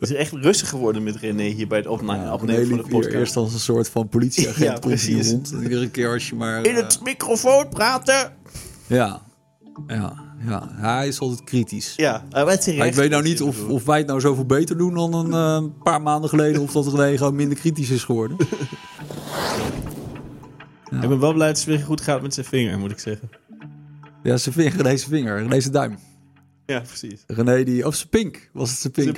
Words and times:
Het 0.00 0.10
is 0.10 0.16
echt 0.16 0.32
rustig 0.32 0.68
geworden 0.68 1.02
met 1.02 1.16
René 1.16 1.42
hier 1.42 1.66
bij 1.66 1.78
het 1.78 1.86
opnemen, 1.86 2.24
Ja, 2.24 2.32
opnemen 2.32 2.66
van 2.68 2.76
de 2.76 2.82
podcast. 2.82 3.14
eerst 3.14 3.36
als 3.36 3.52
een 3.52 3.58
soort 3.60 3.88
van 3.88 4.08
politieagent 4.08 4.64
Ja, 4.72 4.78
precies. 4.78 5.30
rond. 5.30 5.54
Iedere 5.62 5.90
keer 5.90 6.12
als 6.12 6.28
je 6.28 6.34
maar... 6.34 6.64
In 6.66 6.74
eh, 6.76 6.82
het 6.82 7.00
microfoon 7.02 7.68
praten! 7.68 8.32
ja, 8.86 9.22
ja, 9.86 10.14
ja, 10.46 10.68
hij 10.72 11.08
is 11.08 11.20
altijd 11.20 11.44
kritisch. 11.44 11.92
Ja, 11.96 12.24
zeg 12.30 12.76
Maar 12.76 12.86
ik 12.86 12.94
weet 12.94 13.10
nou 13.10 13.22
niet 13.22 13.42
of, 13.42 13.68
of 13.68 13.84
wij 13.84 13.98
het 13.98 14.06
nou 14.06 14.20
zoveel 14.20 14.46
beter 14.46 14.76
doen 14.78 14.94
dan 14.94 15.14
een 15.14 15.32
eh, 15.62 15.70
paar 15.82 16.02
maanden 16.02 16.30
geleden. 16.30 16.62
Of 16.62 16.72
dat 16.72 16.94
René 16.94 17.16
gewoon 17.16 17.34
minder 17.34 17.58
kritisch 17.58 17.90
is 17.90 18.04
geworden. 18.04 18.36
Ik 20.90 21.08
ben 21.08 21.20
wel 21.20 21.32
blij 21.32 21.46
dat 21.46 21.56
het 21.56 21.66
weer 21.66 21.78
goed 21.78 22.00
gaat 22.00 22.22
met 22.22 22.34
zijn 22.34 22.46
vinger, 22.46 22.78
moet 22.78 22.90
ik 22.90 22.98
zeggen. 22.98 23.30
Ja, 24.22 24.36
zijn 24.36 24.54
vinger, 24.54 24.72
zijn 24.84 24.98
vinger, 24.98 25.60
zijn 25.60 25.72
duim. 25.72 25.98
Ja, 26.70 26.80
precies. 26.80 27.22
René 27.26 27.64
die, 27.64 27.86
of 27.86 27.94
zijn 27.94 28.08
pink, 28.08 28.50
was 28.52 28.70
het 28.70 28.78
zijn 28.80 28.92
pink? 28.92 29.16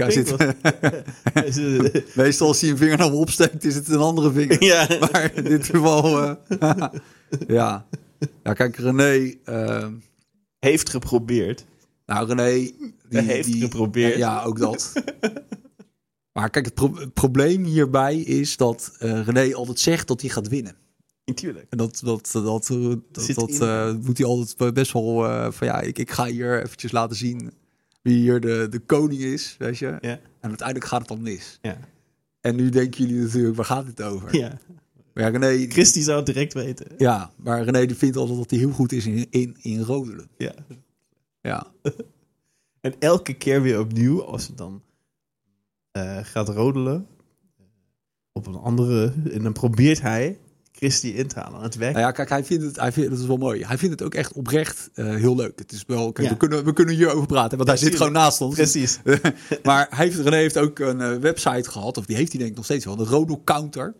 Hij 1.32 2.04
meestal 2.24 2.46
als 2.48 2.60
hij 2.60 2.70
een 2.70 2.76
vinger 2.76 2.98
naar 2.98 3.10
me 3.10 3.16
opsteekt, 3.16 3.64
is 3.64 3.74
het 3.74 3.88
een 3.88 3.98
andere 3.98 4.32
vinger. 4.32 4.64
ja. 4.64 4.86
Maar 5.12 5.34
in 5.34 5.44
dit 5.44 5.64
geval, 5.66 6.22
eh, 6.58 6.82
ja. 7.46 7.86
Ja, 8.42 8.52
kijk, 8.52 8.76
René, 8.76 9.34
eh, 9.44 9.86
Heeft 10.58 10.88
geprobeerd. 10.90 11.64
nou 12.06 12.26
René, 12.26 12.70
die, 13.08 13.20
Heeft 13.20 13.52
die- 13.52 13.60
geprobeerd. 13.60 14.16
Ja, 14.16 14.42
ook 14.42 14.58
dat. 14.58 14.92
maar 16.32 16.50
kijk, 16.50 16.64
het, 16.64 16.74
pro- 16.74 16.94
het 16.96 17.12
probleem 17.12 17.64
hierbij 17.64 18.16
is 18.18 18.56
dat 18.56 18.92
eh, 18.98 19.24
René 19.26 19.54
altijd 19.54 19.78
zegt 19.80 20.08
dat 20.08 20.20
hij 20.20 20.30
gaat 20.30 20.48
winnen. 20.48 20.76
Natuurlijk. 21.32 21.66
En 21.70 21.78
dat, 21.78 22.00
dat, 22.04 22.30
dat, 22.32 22.70
eh, 22.70 22.94
dat, 23.12 23.24
Zit 23.24 23.36
dat, 23.36 23.60
eh, 23.60 23.94
moet 23.94 24.18
hij 24.18 24.26
altijd 24.26 24.74
best 24.74 24.92
wel 24.92 25.26
eh, 25.26 25.52
van 25.52 25.66
ja, 25.66 25.80
ik, 25.80 25.98
ik 25.98 26.10
ga 26.10 26.24
hier 26.24 26.62
eventjes 26.62 26.92
laten 26.92 27.16
zien 27.16 27.52
wie 28.02 28.16
hier 28.16 28.40
de, 28.40 28.66
de 28.70 28.78
koning 28.78 29.20
is, 29.20 29.56
weet 29.58 29.78
je. 29.78 29.86
Ja. 29.86 30.20
En 30.40 30.48
uiteindelijk 30.48 30.88
gaat 30.88 30.98
het 30.98 31.08
dan 31.08 31.22
mis. 31.22 31.58
Ja. 31.62 31.78
En 32.40 32.56
nu 32.56 32.68
denken 32.68 33.06
jullie 33.06 33.22
natuurlijk, 33.22 33.56
waar 33.56 33.64
gaat 33.64 33.86
dit 33.86 34.02
over? 34.02 34.36
ja. 34.36 34.58
Maar 35.14 35.24
ja, 35.24 35.38
René, 35.38 35.70
Christy 35.70 36.00
zou 36.00 36.16
het 36.16 36.26
direct 36.26 36.52
weten. 36.52 36.86
ja, 36.98 37.32
maar 37.36 37.64
René 37.64 37.86
die 37.86 37.96
vindt 37.96 38.16
altijd 38.16 38.38
dat 38.38 38.50
hij 38.50 38.58
heel 38.58 38.70
goed 38.70 38.92
is 38.92 39.06
in, 39.06 39.26
in, 39.30 39.56
in 39.60 39.82
rodelen. 39.82 40.28
Ja. 40.36 40.54
Ja, 41.40 41.66
En 42.82 42.94
elke 42.98 43.34
keer 43.34 43.62
weer 43.62 43.80
opnieuw, 43.80 44.24
als 44.24 44.46
het 44.46 44.58
dan 44.58 44.82
eh, 45.90 46.18
gaat 46.22 46.48
rodelen 46.48 47.06
eh, 47.56 47.64
op 48.32 48.46
een 48.46 48.56
andere, 48.56 49.12
en 49.30 49.42
dan 49.42 49.52
probeert 49.52 50.00
hij 50.00 50.38
Christy 50.82 51.06
in 51.08 51.26
te 51.26 51.38
halen. 51.40 51.60
Het 51.60 51.74
werkt. 51.74 51.94
nou 51.94 52.06
ja, 52.06 52.12
kijk, 52.12 52.28
hij 52.28 52.44
vindt 52.44 52.64
het, 52.64 52.76
hij 52.76 52.92
vindt, 52.92 53.10
dat 53.10 53.18
is 53.18 53.26
wel 53.26 53.36
mooi. 53.36 53.64
Hij 53.64 53.78
vindt 53.78 53.94
het 53.94 54.02
ook 54.02 54.14
echt 54.14 54.32
oprecht 54.32 54.90
eh, 54.94 55.14
heel 55.14 55.36
leuk. 55.36 55.58
Het 55.58 55.72
is 55.72 55.84
wel, 55.86 56.12
kijk, 56.12 56.26
Ja. 56.26 56.32
we, 56.32 56.38
kunnen, 56.38 56.64
we 56.64 56.72
kunnen 56.72 56.94
hierover 56.94 57.26
praten, 57.26 57.56
want 57.56 57.68
hij 57.68 57.78
zit 57.78 57.96
gewoon 57.96 58.12
naast 58.12 58.40
ons. 58.40 58.54
Precies. 58.54 59.00
maar 59.62 59.86
hij 59.90 60.04
heeft, 60.06 60.18
René 60.18 60.36
heeft 60.36 60.58
ook 60.58 60.78
een 60.78 61.00
eh, 61.00 61.16
website 61.16 61.70
gehad, 61.70 61.96
of 61.96 62.06
die 62.06 62.16
heeft 62.16 62.30
hij 62.30 62.38
denk 62.38 62.50
ik 62.50 62.56
nog 62.56 62.64
steeds 62.64 62.84
wel, 62.84 62.96
de 62.96 63.04
Rodel 63.04 63.42
Counter. 63.44 63.94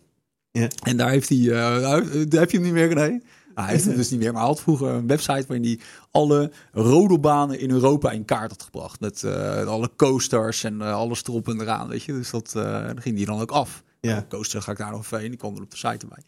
Ja. 0.50 0.68
En 0.82 0.96
daar 0.96 1.10
heeft 1.10 1.28
hij, 1.28 1.38
eh, 1.38 1.80
nou, 1.80 2.10
eh, 2.10 2.38
heb 2.40 2.50
je 2.50 2.56
hem 2.56 2.66
niet 2.66 2.72
meer, 2.74 2.88
René? 2.88 3.20
Ah, 3.54 3.64
hij 3.64 3.72
heeft 3.72 3.84
hem 3.84 3.96
dus 3.96 4.10
niet 4.10 4.20
meer, 4.20 4.32
maar 4.32 4.40
hij 4.40 4.50
had 4.50 4.60
vroeger 4.60 4.88
een 4.88 5.06
website 5.06 5.44
waarin 5.46 5.64
hij 5.64 5.78
alle 6.10 6.52
rodelbanen 6.72 7.58
in 7.58 7.70
Europa 7.70 8.10
in 8.10 8.24
kaart 8.24 8.50
had 8.50 8.62
gebracht. 8.62 9.00
Met 9.00 9.24
alle 9.66 9.90
coasters 9.96 10.64
en 10.64 10.80
alles 10.80 11.22
erop 11.24 11.48
en 11.48 11.60
eraan, 11.60 11.88
weet 11.88 12.02
je. 12.02 12.12
Dus 12.12 12.30
dat 12.30 12.52
uh, 12.56 12.62
daar 12.62 12.94
ging 12.98 13.16
hij 13.16 13.24
dan 13.24 13.40
ook 13.40 13.50
af. 13.50 13.82
Ja. 14.00 14.12
Nou, 14.14 14.24
coaster 14.28 14.62
ga 14.62 14.72
ik 14.72 14.78
daar 14.78 14.90
nog 14.90 15.00
even 15.00 15.18
heen, 15.18 15.28
die 15.28 15.38
kwam 15.38 15.56
er 15.56 15.62
op 15.62 15.70
de 15.70 15.76
site 15.76 15.96
erbij. 15.98 16.22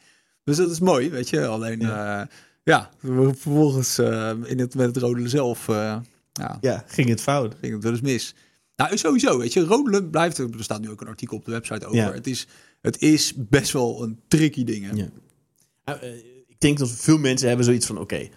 Dus 0.45 0.57
dat 0.57 0.71
is 0.71 0.81
mooi, 0.81 1.11
weet 1.11 1.29
je. 1.29 1.47
Alleen, 1.47 1.81
ja, 1.81 2.29
ja 2.63 2.91
vervolgens 2.99 3.99
uh, 3.99 4.31
in 4.45 4.59
het, 4.59 4.75
met 4.75 4.87
het 4.87 4.97
rodelen 4.97 5.31
zelf, 5.31 5.69
uh, 5.69 5.97
ja, 6.33 6.59
ja, 6.61 6.85
ging 6.87 7.09
het 7.09 7.21
fout. 7.21 7.55
Ging 7.61 7.73
het 7.73 7.83
wel 7.83 7.93
eens 7.93 8.01
mis. 8.01 8.35
Nou, 8.77 8.97
sowieso, 8.97 9.39
weet 9.39 9.53
je, 9.53 9.65
rodelen 9.65 10.11
blijft, 10.11 10.39
er 10.39 10.49
staat 10.59 10.81
nu 10.81 10.91
ook 10.91 11.01
een 11.01 11.09
artikel 11.09 11.37
op 11.37 11.45
de 11.45 11.51
website 11.51 11.87
over. 11.87 11.99
Ja. 11.99 12.13
Het, 12.13 12.27
is, 12.27 12.47
het 12.81 13.01
is 13.03 13.33
best 13.37 13.73
wel 13.73 14.03
een 14.03 14.21
tricky 14.29 14.65
ding, 14.65 14.91
hè? 14.91 14.97
Ja. 14.97 16.03
Uh, 16.03 16.15
ik 16.47 16.61
denk 16.61 16.79
dat 16.79 16.91
veel 16.91 17.19
mensen 17.19 17.49
hebben 17.49 17.65
zoiets 17.65 17.87
van, 17.87 17.99
oké, 17.99 18.29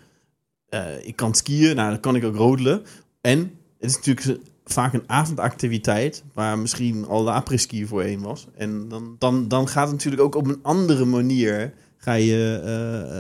okay, 0.70 0.98
ik 1.04 1.16
kan 1.16 1.36
skiën, 1.36 1.76
nou 1.76 1.90
dan 1.90 2.00
kan 2.00 2.16
ik 2.16 2.24
ook 2.24 2.36
rodelen. 2.36 2.84
En 3.22 3.40
het 3.80 3.90
is 3.90 3.96
natuurlijk 3.96 4.40
vaak 4.66 4.94
een 4.94 5.04
avondactiviteit 5.10 6.24
waar 6.34 6.60
misschien 6.60 7.06
al 7.06 7.24
de 7.24 7.32
après-ski 7.32 7.86
voorheen 7.86 8.22
was. 8.22 8.48
En 8.56 8.88
dan, 8.88 9.16
dan, 9.20 9.48
dan 9.48 9.68
gaat 9.68 9.84
het 9.84 9.96
natuurlijk 9.96 10.22
ook 10.22 10.36
op 10.36 10.48
een 10.48 10.60
andere 10.62 11.06
manier 11.06 11.74
ga 11.98 12.14
je 12.14 12.62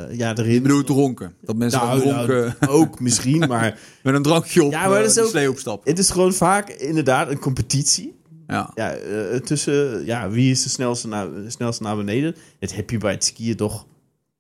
uh, 0.09 0.17
ja, 0.17 0.35
erin. 0.35 0.55
Ik 0.55 0.61
bedoel 0.61 0.83
dronken. 0.83 1.33
Dat 1.41 1.55
mensen 1.55 1.79
nou, 1.79 1.99
dronken... 1.99 2.55
Nou, 2.59 2.71
ook 2.71 2.99
misschien, 2.99 3.47
maar... 3.49 3.79
Met 4.03 4.15
een 4.15 4.21
drankje 4.21 4.63
op 4.63 4.71
ja, 4.71 4.87
maar 4.87 5.01
dat 5.01 5.09
is 5.09 5.19
ook, 5.19 5.59
slee. 5.59 5.79
Het 5.83 5.99
is 5.99 6.09
gewoon 6.09 6.33
vaak 6.33 6.69
inderdaad 6.69 7.29
een 7.31 7.39
competitie. 7.39 8.15
Ja. 8.47 8.71
Ja, 8.75 8.97
uh, 8.99 9.35
tussen 9.35 10.05
ja, 10.05 10.29
wie 10.29 10.51
is 10.51 10.63
de 10.63 10.69
snelste 10.69 11.07
naar, 11.07 11.33
de 11.33 11.49
snelste 11.49 11.83
naar 11.83 11.95
beneden. 11.95 12.35
Dat 12.59 12.73
heb 12.73 12.89
je 12.89 12.97
bij 12.97 13.11
het 13.11 13.23
skiën 13.23 13.55
toch 13.55 13.85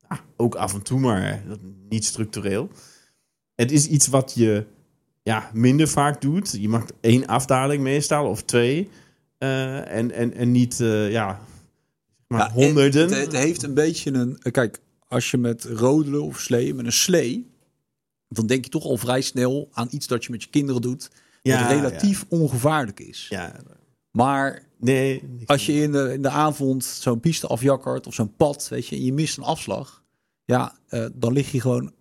ah, 0.07 0.17
ook 0.37 0.55
af 0.55 0.73
en 0.73 0.81
toe, 0.81 0.99
maar 0.99 1.43
niet 1.89 2.05
structureel. 2.05 2.69
Het 3.55 3.71
is 3.71 3.87
iets 3.87 4.07
wat 4.07 4.33
je 4.35 4.65
ja, 5.23 5.49
minder 5.53 5.87
vaak 5.87 6.21
doet. 6.21 6.57
Je 6.59 6.69
mag 6.69 6.85
één 7.01 7.25
afdaling 7.25 7.83
meestal 7.83 8.29
of 8.29 8.43
twee. 8.43 8.89
Uh, 9.39 9.95
en, 9.95 10.11
en, 10.11 10.33
en 10.33 10.51
niet, 10.51 10.77
ja, 11.09 11.39
maar 12.27 12.39
ja, 12.39 12.51
honderden. 12.51 13.09
Het, 13.09 13.17
het, 13.17 13.33
heeft 13.33 13.63
een 13.63 13.73
beetje 13.73 14.13
een... 14.13 14.39
Kijk, 14.51 14.79
als 15.07 15.31
je 15.31 15.37
met 15.37 15.63
rodelen 15.63 16.23
of 16.23 16.39
slee, 16.39 16.73
met 16.73 16.85
een 16.85 16.91
slee... 16.91 17.51
dan 18.27 18.47
denk 18.47 18.63
je 18.63 18.69
toch 18.69 18.83
al 18.83 18.97
vrij 18.97 19.21
snel 19.21 19.69
aan 19.71 19.87
iets 19.91 20.07
dat 20.07 20.25
je 20.25 20.31
met 20.31 20.43
je 20.43 20.49
kinderen 20.49 20.81
doet... 20.81 21.09
Ja, 21.41 21.61
wat 21.61 21.71
relatief 21.71 22.19
ja. 22.19 22.37
ongevaarlijk 22.37 22.99
is. 22.99 23.25
Ja. 23.29 23.55
Maar 24.11 24.63
nee, 24.77 25.23
als 25.45 25.65
je 25.65 25.73
in 25.73 25.91
de, 25.91 26.13
in 26.13 26.21
de 26.21 26.29
avond 26.29 26.83
zo'n 26.83 27.19
piste 27.19 27.47
afjakkert 27.47 28.07
of 28.07 28.13
zo'n 28.13 28.35
pad, 28.35 28.67
weet 28.67 28.87
je, 28.87 28.95
en 28.95 29.03
je 29.03 29.13
mist 29.13 29.37
een 29.37 29.43
afslag, 29.43 30.03
ja, 30.45 30.77
uh, 30.89 31.05
dan 31.13 31.33
lig 31.33 31.51
je 31.51 31.61
gewoon 31.61 31.93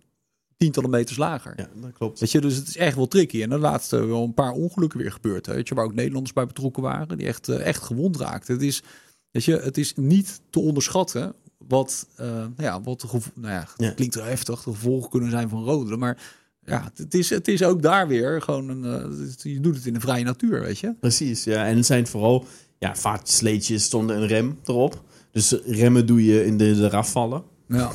tientallen 0.57 0.89
meters 0.89 1.17
lager. 1.17 1.53
Ja, 1.55 1.69
dat 1.81 1.91
klopt. 1.93 2.19
Weet 2.19 2.31
je, 2.31 2.41
dus 2.41 2.55
het 2.55 2.67
is 2.67 2.77
echt 2.77 2.95
wel 2.95 3.07
tricky. 3.07 3.41
En 3.41 3.49
de 3.49 3.57
laatste 3.57 4.05
wel 4.05 4.23
een 4.23 4.33
paar 4.33 4.51
ongelukken 4.51 4.99
weer 4.99 5.11
gebeurd, 5.11 5.47
weet 5.47 5.67
je, 5.67 5.75
waar 5.75 5.85
ook 5.85 5.93
Nederlanders 5.93 6.33
bij 6.33 6.45
betrokken 6.45 6.83
waren, 6.83 7.17
die 7.17 7.27
echt, 7.27 7.47
uh, 7.47 7.65
echt 7.65 7.83
gewond 7.83 8.17
raakten. 8.17 8.53
Het 8.53 8.63
is, 8.63 8.83
weet 9.31 9.43
je, 9.43 9.57
het 9.57 9.77
is 9.77 9.93
niet 9.95 10.41
te 10.49 10.59
onderschatten 10.59 11.33
wat, 11.57 12.07
uh, 12.21 12.45
ja, 12.57 12.81
wat 12.81 13.01
de 13.01 13.07
nou 13.33 13.53
ja, 13.53 13.67
Ja. 13.77 13.91
klinkt 13.91 14.15
wel 14.15 14.25
heftig, 14.25 14.63
de 14.63 14.71
gevolgen 14.71 15.09
kunnen 15.09 15.31
zijn 15.31 15.49
van 15.49 15.63
rodelen, 15.63 15.99
maar 15.99 16.35
ja, 16.65 16.91
het 16.95 17.13
is, 17.13 17.29
het 17.29 17.47
is 17.47 17.63
ook 17.63 17.81
daar 17.81 18.07
weer 18.07 18.41
gewoon 18.41 18.69
een, 18.69 19.11
uh, 19.11 19.53
je 19.53 19.59
doet 19.59 19.75
het 19.75 19.85
in 19.85 19.93
de 19.93 19.99
vrije 19.99 20.23
natuur, 20.23 20.61
weet 20.61 20.79
je. 20.79 20.93
Precies, 20.99 21.43
ja. 21.43 21.65
En 21.65 21.75
het 21.75 21.85
zijn 21.85 22.07
vooral, 22.07 22.45
ja, 22.79 22.95
vaak 22.95 23.21
sleetjes 23.23 23.83
stonden 23.83 24.17
een 24.17 24.27
rem 24.27 24.59
erop. 24.65 25.03
Dus 25.31 25.51
remmen 25.65 26.05
doe 26.05 26.25
je 26.25 26.45
in 26.45 26.57
de, 26.57 26.75
de 26.75 26.91
afvallen. 26.91 27.43
Ja. 27.67 27.91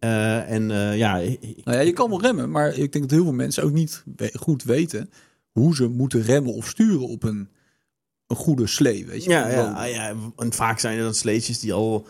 Uh, 0.00 0.50
en 0.56 0.62
ja... 0.96 1.16
Nou 1.16 1.36
ja, 1.64 1.80
je 1.80 1.92
kan 1.92 2.10
wel 2.10 2.20
remmen, 2.20 2.50
maar 2.50 2.68
ik 2.68 2.92
denk 2.92 3.04
dat 3.04 3.10
heel 3.10 3.22
veel 3.22 3.32
mensen 3.32 3.62
ook 3.62 3.72
niet 3.72 4.04
goed 4.32 4.62
weten 4.62 5.10
hoe 5.50 5.74
ze 5.74 5.88
moeten 5.88 6.22
remmen 6.22 6.52
of 6.54 6.68
sturen 6.68 7.08
op 7.08 7.22
een, 7.22 7.48
een 8.32 8.44
goede 8.44 8.66
slee, 8.66 9.06
weet 9.06 9.24
je. 9.24 9.30
Ja, 9.30 9.48
ja, 9.48 9.84
ja, 9.84 10.14
en 10.36 10.52
vaak 10.52 10.78
zijn 10.78 10.98
er 10.98 11.04
dan 11.04 11.14
sleetjes 11.14 11.60
die 11.60 11.72
al 11.72 12.06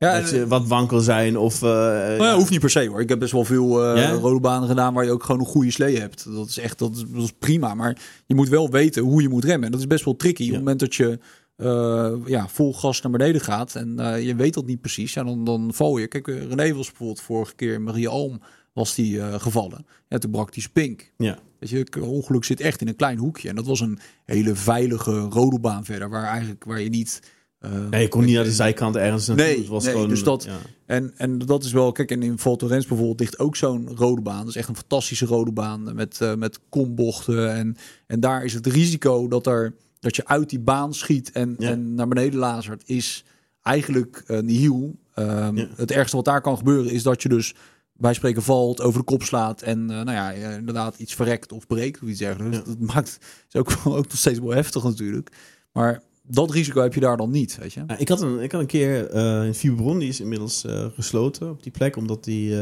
ja, 0.00 0.20
dat 0.20 0.28
ze 0.28 0.46
wat 0.46 0.66
wankel 0.66 1.00
zijn 1.00 1.38
of... 1.38 1.62
Uh, 1.62 1.70
nou 1.70 2.24
ja, 2.24 2.34
hoeft 2.34 2.50
niet 2.50 2.60
per 2.60 2.70
se 2.70 2.86
hoor. 2.86 3.00
Ik 3.00 3.08
heb 3.08 3.18
best 3.18 3.32
wel 3.32 3.44
veel 3.44 3.96
uh, 3.96 4.02
Ja? 4.02 4.10
rode 4.12 4.40
banen 4.40 4.68
gedaan 4.68 4.94
waar 4.94 5.04
je 5.04 5.10
ook 5.10 5.24
gewoon 5.24 5.40
een 5.40 5.46
goede 5.46 5.70
slee 5.70 5.98
hebt. 5.98 6.24
Dat 6.34 6.48
is 6.48 6.58
echt 6.58 6.78
dat 6.78 6.96
is, 6.96 7.04
dat 7.08 7.22
is 7.22 7.32
prima, 7.38 7.74
maar 7.74 7.98
je 8.26 8.34
moet 8.34 8.48
wel 8.48 8.70
weten 8.70 9.02
hoe 9.02 9.22
je 9.22 9.28
moet 9.28 9.44
remmen. 9.44 9.64
En 9.64 9.70
dat 9.70 9.80
is 9.80 9.86
best 9.86 10.04
wel 10.04 10.16
tricky. 10.16 10.42
Op 10.42 10.48
het 10.48 10.58
moment 10.58 10.80
dat 10.80 10.94
je 10.94 11.18
uh, 11.56 12.12
ja, 12.24 12.48
vol 12.48 12.74
gas 12.74 13.00
naar 13.00 13.12
beneden 13.12 13.40
gaat 13.40 13.74
en 13.74 14.22
je 14.22 14.34
weet 14.34 14.54
dat 14.54 14.66
niet 14.66 14.80
precies, 14.80 15.14
ja, 15.14 15.24
dan, 15.24 15.44
dan 15.44 15.70
val 15.74 15.98
je. 15.98 16.06
Kijk, 16.06 16.26
René 16.26 16.74
was 16.74 16.86
bijvoorbeeld 16.86 17.20
vorige 17.20 17.54
keer 17.54 17.74
in 17.74 17.82
Maria 17.82 18.08
Alm 18.08 18.40
was 18.72 18.94
die 18.94 19.14
uh, 19.14 19.34
gevallen. 19.34 19.86
Ja, 20.08 20.18
toen 20.18 20.30
brak 20.30 20.52
die 20.52 20.62
spink. 20.62 21.12
Ja. 21.16 21.38
Weet 21.58 21.70
je, 21.70 21.78
het 21.78 22.00
ongeluk 22.00 22.44
zit 22.44 22.60
echt 22.60 22.80
in 22.80 22.88
een 22.88 22.96
klein 22.96 23.18
hoekje. 23.18 23.48
En 23.48 23.54
dat 23.54 23.66
was 23.66 23.80
een 23.80 23.98
hele 24.24 24.54
veilige 24.54 25.18
rodelbaan 25.18 25.84
verder, 25.84 26.08
waar 26.10 26.24
eigenlijk 26.24 26.64
waar 26.64 26.80
je 26.80 26.88
niet. 26.88 27.22
Uh, 27.60 27.88
nee, 27.88 28.02
je 28.02 28.08
kon 28.08 28.24
niet 28.24 28.38
aan 28.38 28.44
de 28.44 28.52
zijkant 28.52 28.96
ergens 28.96 29.26
naartoe. 29.26 29.46
Nee, 29.46 29.58
het 29.58 29.66
was 29.66 29.84
nee 29.84 29.92
gewoon, 29.92 30.08
dus 30.08 30.22
dat. 30.22 30.44
Ja. 30.44 30.56
En, 30.86 31.12
en 31.16 31.38
dat 31.38 31.64
is 31.64 31.72
wel. 31.72 31.92
Kijk, 31.92 32.10
en 32.10 32.22
in 32.22 32.38
Val 32.38 32.56
Thorens 32.56 32.86
bijvoorbeeld 32.86 33.20
ligt 33.20 33.38
ook 33.38 33.56
zo'n 33.56 33.88
rode 33.96 34.20
baan. 34.22 34.38
Dat 34.38 34.48
is 34.48 34.56
echt 34.56 34.68
een 34.68 34.76
fantastische 34.76 35.26
rode 35.26 35.52
baan 35.52 35.94
met, 35.94 36.18
uh, 36.22 36.34
met 36.34 36.60
kombochten. 36.68 37.54
En, 37.54 37.76
en 38.06 38.20
daar 38.20 38.44
is 38.44 38.54
het 38.54 38.66
risico 38.66 39.28
dat 39.28 39.46
er 39.46 39.74
dat 39.98 40.16
je 40.16 40.26
uit 40.26 40.50
die 40.50 40.60
baan 40.60 40.94
schiet 40.94 41.32
en, 41.32 41.54
Ja. 41.58 41.70
en 41.70 41.94
naar 41.94 42.08
beneden 42.08 42.38
lazert, 42.38 42.82
is 42.86 43.24
eigenlijk 43.62 44.24
uh, 44.26 44.38
nihil. 44.38 44.98
Um, 45.14 45.56
Ja. 45.56 45.68
Het 45.76 45.90
ergste 45.90 46.16
wat 46.16 46.24
daar 46.24 46.40
kan 46.40 46.56
gebeuren 46.56 46.92
is 46.92 47.02
dat 47.02 47.22
je 47.22 47.28
dus 47.28 47.54
bij 48.00 48.14
spreken 48.14 48.42
valt, 48.42 48.80
over 48.80 48.98
de 48.98 49.04
kop 49.04 49.22
slaat 49.22 49.62
en 49.62 49.78
uh, 49.80 49.86
nou 49.88 50.10
ja, 50.12 50.34
uh, 50.36 50.54
inderdaad 50.56 50.98
iets 50.98 51.14
verrekt 51.14 51.52
of 51.52 51.66
breekt 51.66 52.02
of 52.02 52.08
iets 52.08 52.18
dergelijks. 52.18 52.56
Ja. 52.56 52.62
Dat 52.66 52.78
maakt 52.94 53.18
is 53.52 53.60
ook, 53.60 53.70
ook 53.84 54.08
nog 54.08 54.16
steeds 54.18 54.38
wel 54.38 54.50
heftig 54.50 54.82
natuurlijk. 54.82 55.30
Maar 55.72 56.02
dat 56.22 56.50
risico 56.50 56.82
heb 56.82 56.94
je 56.94 57.00
daar 57.00 57.16
dan 57.16 57.30
niet, 57.30 57.58
weet 57.58 57.72
je. 57.72 57.82
Ja, 57.86 57.98
ik, 57.98 58.08
had 58.08 58.20
een, 58.20 58.38
ik 58.40 58.52
had 58.52 58.60
een 58.60 58.66
keer 58.66 59.14
uh, 59.14 59.44
in 59.46 59.54
Fierbron, 59.54 59.98
die 59.98 60.08
is 60.08 60.20
inmiddels 60.20 60.64
uh, 60.64 60.84
gesloten 60.94 61.50
op 61.50 61.62
die 61.62 61.72
plek, 61.72 61.96
omdat 61.96 62.24
die, 62.24 62.54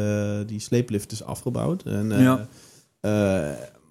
die 0.46 0.60
sleeplift 0.60 1.12
is 1.12 1.22
afgebouwd. 1.24 1.82
En, 1.82 2.08
Ja. 2.20 2.48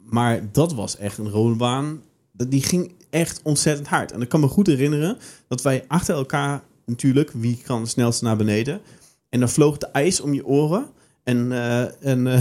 maar 0.09 0.51
dat 0.51 0.73
was 0.73 0.97
echt 0.97 1.17
een 1.17 1.29
rolbaan. 1.29 2.01
Dat- 2.31 2.51
Die 2.51 2.63
ging 2.63 2.91
echt 3.09 3.41
ontzettend 3.43 3.87
hard. 3.87 4.11
En 4.11 4.21
ik 4.21 4.29
kan 4.29 4.39
me 4.39 4.47
goed 4.47 4.67
herinneren 4.67 5.17
dat 5.47 5.61
wij 5.61 5.83
achter 5.87 6.15
elkaar 6.15 6.63
natuurlijk, 6.85 7.31
wie 7.31 7.61
kan 7.65 7.79
het 7.81 7.89
snelste 7.89 8.23
naar 8.23 8.37
beneden. 8.37 8.81
En 9.29 9.39
dan 9.39 9.49
vloog 9.49 9.77
de 9.77 9.87
ijs 9.87 10.21
om 10.21 10.33
je 10.33 10.45
oren. 10.45 10.85
En, 11.27 11.51
uh, 11.51 12.05
en 12.05 12.25
uh, 12.25 12.33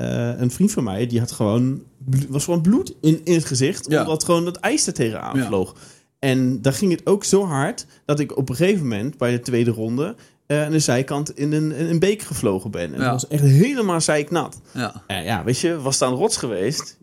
uh, 0.00 0.40
een 0.40 0.50
vriend 0.50 0.72
van 0.72 0.84
mij, 0.84 1.06
die 1.06 1.18
had 1.20 1.32
gewoon, 1.32 1.82
was 2.28 2.44
gewoon 2.44 2.60
bloed 2.62 2.94
in, 3.00 3.20
in 3.24 3.34
het 3.34 3.44
gezicht. 3.44 3.86
Ja. 3.90 4.00
Omdat 4.00 4.24
gewoon 4.24 4.44
dat 4.44 4.56
ijs 4.56 4.86
er 4.86 4.92
tegenaan 4.92 5.38
vloog. 5.38 5.74
En 6.18 6.62
daar 6.62 6.72
ging 6.72 6.90
het 6.92 7.06
ook 7.06 7.24
zo 7.24 7.44
hard 7.46 7.86
dat 8.04 8.20
ik 8.20 8.36
op 8.36 8.48
een 8.48 8.56
gegeven 8.56 8.82
moment 8.82 9.18
bij 9.18 9.30
de 9.30 9.40
tweede 9.40 9.70
ronde 9.70 10.14
eh, 10.46 10.64
aan 10.64 10.70
de 10.72 10.78
zijkant 10.78 11.36
in 11.38 11.52
een, 11.52 11.72
in 11.72 11.86
een 11.86 11.98
beek 11.98 12.22
gevlogen 12.22 12.70
ben. 12.70 12.92
En 12.94 12.98
Ja. 13.00 13.10
dat 13.10 13.12
was 13.12 13.28
echt 13.28 13.42
helemaal 13.42 14.00
zeiknat. 14.00 14.60
Ja, 14.72 15.02
Ja, 15.08 15.18
ja, 15.18 15.44
weet 15.44 15.58
je, 15.58 15.80
was 15.80 15.98
daar 15.98 16.08
een 16.10 16.14
rots 16.16 16.36
geweest, 16.36 16.98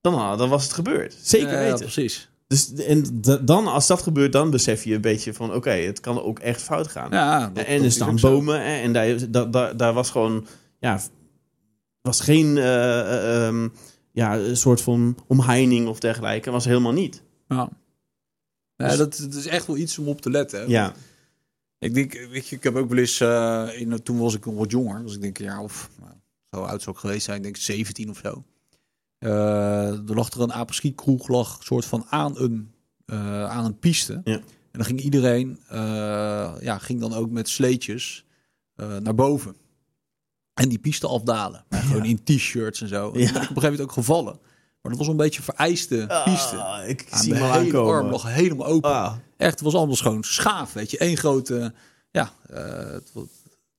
dan, 0.00 0.38
dan 0.38 0.48
was 0.48 0.62
het 0.62 0.72
gebeurd. 0.72 1.16
Zeker 1.22 1.48
Ja, 1.52 1.58
ja, 1.60 1.64
weten. 1.70 1.78
precies. 1.78 2.29
Dus 2.50 2.74
en 2.74 3.20
dan, 3.44 3.66
als 3.66 3.86
dat 3.86 4.02
gebeurt, 4.02 4.32
dan 4.32 4.50
besef 4.50 4.84
je 4.84 4.94
een 4.94 5.00
beetje 5.00 5.34
van... 5.34 5.54
oké, 5.54 5.70
het 5.70 6.00
kan 6.00 6.22
ook 6.22 6.38
echt 6.38 6.62
fout 6.62 6.88
gaan. 6.88 7.10
Ja, 7.10 7.48
dat- 7.48 7.64
en 7.64 7.82
er 7.84 7.92
staan 7.92 8.16
bomen 8.20 8.60
hè, 8.64 8.80
en 8.82 8.92
daar, 8.92 9.30
daar, 9.30 9.50
daar, 9.50 9.76
daar 9.76 9.92
was 9.92 10.10
gewoon... 10.10 10.46
ja, 10.78 11.00
was 12.00 12.20
geen 12.20 12.56
eh, 12.58 13.00
eh, 13.00 13.46
ehm, 13.46 13.68
ja, 14.12 14.36
een 14.38 14.56
soort 14.56 14.80
van 14.80 15.16
omheining 15.26 15.88
of 15.88 16.00
dergelijke. 16.00 16.50
Was 16.50 16.64
helemaal 16.64 16.92
niet. 16.92 17.22
Ja. 17.48 17.68
Ja, 18.76 18.88
Dus- 18.88 18.96
dat, 18.96 19.16
dat 19.22 19.34
is 19.34 19.46
echt 19.46 19.66
wel 19.66 19.76
iets 19.76 19.98
om 19.98 20.08
op 20.08 20.20
te 20.20 20.30
letten. 20.30 20.60
hè. 20.60 20.66
Ja, 20.66 20.92
Ik 21.78 21.94
denk, 21.94 22.12
weet 22.30 22.48
je, 22.48 22.56
ik 22.56 22.62
heb 22.62 22.76
ook 22.76 22.88
wel 22.88 22.98
eens, 22.98 23.20
eh, 23.20 23.68
in, 23.74 24.02
toen 24.02 24.18
was 24.18 24.34
ik 24.34 24.46
nog 24.46 24.54
wat 24.54 24.70
jonger, 24.70 25.02
dus 25.02 25.14
ik 25.14 25.20
denk 25.20 25.38
een 25.38 25.44
jaar 25.44 25.60
of, 25.60 25.90
nou, 26.00 26.12
zo 26.50 26.60
oud 26.62 26.82
zou 26.82 26.94
ik 26.94 27.00
geweest 27.00 27.24
zijn, 27.24 27.36
ik 27.36 27.42
denk 27.42 27.56
17 27.56 28.10
of 28.10 28.20
zo. 28.22 28.44
Eh, 29.20 30.08
er 30.08 30.14
lag 30.14 30.30
er 30.30 30.40
een 30.40 30.52
apres-ski-kroeg, 30.52 31.28
lag 31.28 31.58
soort 31.62 31.84
van 31.84 32.06
aan 32.08 32.38
een, 32.38 32.72
eh, 33.06 33.44
aan 33.50 33.64
een 33.64 33.78
piste. 33.78 34.20
Ja. 34.24 34.34
En 34.34 34.42
dan 34.78 34.84
ging 34.84 35.00
iedereen, 35.00 35.58
eh, 35.68 36.52
ja, 36.60 36.78
ging 36.78 37.00
dan 37.00 37.14
ook 37.14 37.30
met 37.30 37.48
sleetjes 37.48 38.24
naar 39.00 39.14
boven. 39.14 39.56
En 40.54 40.68
die 40.68 40.78
piste 40.78 41.06
afdalen. 41.06 41.64
Maar 41.68 41.80
gewoon 41.82 42.04
in 42.04 42.22
t-shirts 42.24 42.80
en 42.80 42.88
zo. 42.88 43.12
En 43.12 43.20
Ja. 43.20 43.26
ik 43.28 43.34
op 43.34 43.36
een 43.36 43.40
gegeven 43.46 43.62
moment 43.62 43.80
ook 43.80 43.92
gevallen. 43.92 44.38
Maar 44.82 44.92
dat 44.92 44.96
was 45.00 45.08
een 45.08 45.16
beetje 45.16 45.42
vereiste 45.42 46.22
piste. 46.24 46.56
Ah, 46.56 46.88
ik 46.88 47.06
Ja, 47.10 47.16
zie 47.22 47.32
mijn 47.32 47.52
hele 47.52 47.78
arm 47.78 48.10
lag 48.10 48.22
helemaal 48.34 48.66
open. 48.66 48.90
Ah, 48.90 49.14
Echt, 49.36 49.50
het 49.52 49.60
was 49.60 49.74
allemaal 49.74 49.96
gewoon 49.96 50.22
schaaf, 50.24 50.72
weet 50.72 50.90
je. 50.90 51.02
Eén 51.04 51.16
grote, 51.16 51.74
ja. 52.10 52.32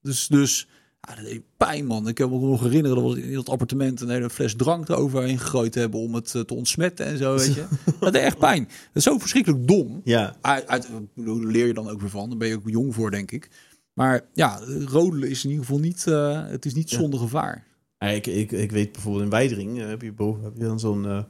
dus, 0.01 0.27
dus 0.27 0.67
ja, 1.07 1.15
dat 1.15 1.25
deed 1.25 1.41
pijn, 1.57 1.85
man. 1.85 2.07
Ik 2.07 2.17
heb 2.17 2.29
me 2.29 2.39
nog 2.39 2.61
herinneren 2.61 3.03
dat 3.03 3.13
we 3.13 3.21
in 3.23 3.33
dat 3.33 3.49
appartement 3.49 4.01
een 4.01 4.09
hele 4.09 4.29
fles 4.29 4.55
drank 4.55 4.89
eroverheen 4.89 5.39
gegooid 5.39 5.75
hebben 5.75 5.99
om 5.99 6.15
het 6.15 6.35
eh, 6.35 6.41
te 6.41 6.53
ontsmetten 6.53 7.05
en 7.05 7.17
zo, 7.17 7.35
weet 7.35 7.53
je. 7.61 7.65
dat 7.99 8.13
deed 8.13 8.21
echt 8.21 8.37
pijn. 8.37 8.63
Dat 8.63 8.73
is 8.93 9.03
zo 9.03 9.17
verschrikkelijk 9.17 9.67
dom. 9.67 10.01
ja, 10.03 10.35
Uit, 10.41 10.89
leer 11.15 11.67
je 11.67 11.73
dan 11.73 11.89
ook 11.89 11.99
weer 12.01 12.09
van. 12.09 12.29
Daar 12.29 12.37
ben 12.37 12.47
je 12.47 12.55
ook 12.55 12.69
jong 12.69 12.95
voor, 12.95 13.11
denk 13.11 13.31
ik. 13.31 13.49
Maar 13.93 14.21
ja, 14.33 14.59
rodelen 14.85 15.29
is 15.29 15.43
in 15.43 15.49
ieder 15.49 15.65
geval 15.65 15.79
niet, 15.81 16.07
eh, 16.07 16.47
het 16.47 16.65
is 16.65 16.73
niet 16.73 16.89
Ja. 16.89 16.97
zonder 16.97 17.19
gevaar. 17.19 17.67
Ja, 17.97 18.07
ik, 18.07 18.27
ik, 18.27 18.51
ik 18.51 18.71
weet 18.71 18.91
bijvoorbeeld 18.91 19.23
in 19.23 19.29
Weidering 19.29 19.79
eh, 19.81 19.87
heb 19.87 20.01
je 20.01 20.13
boven 20.13 20.43
heb 20.43 20.53
je 20.57 20.63
dan 20.63 20.79
zo'n 20.79 21.05
eh, 21.05 21.23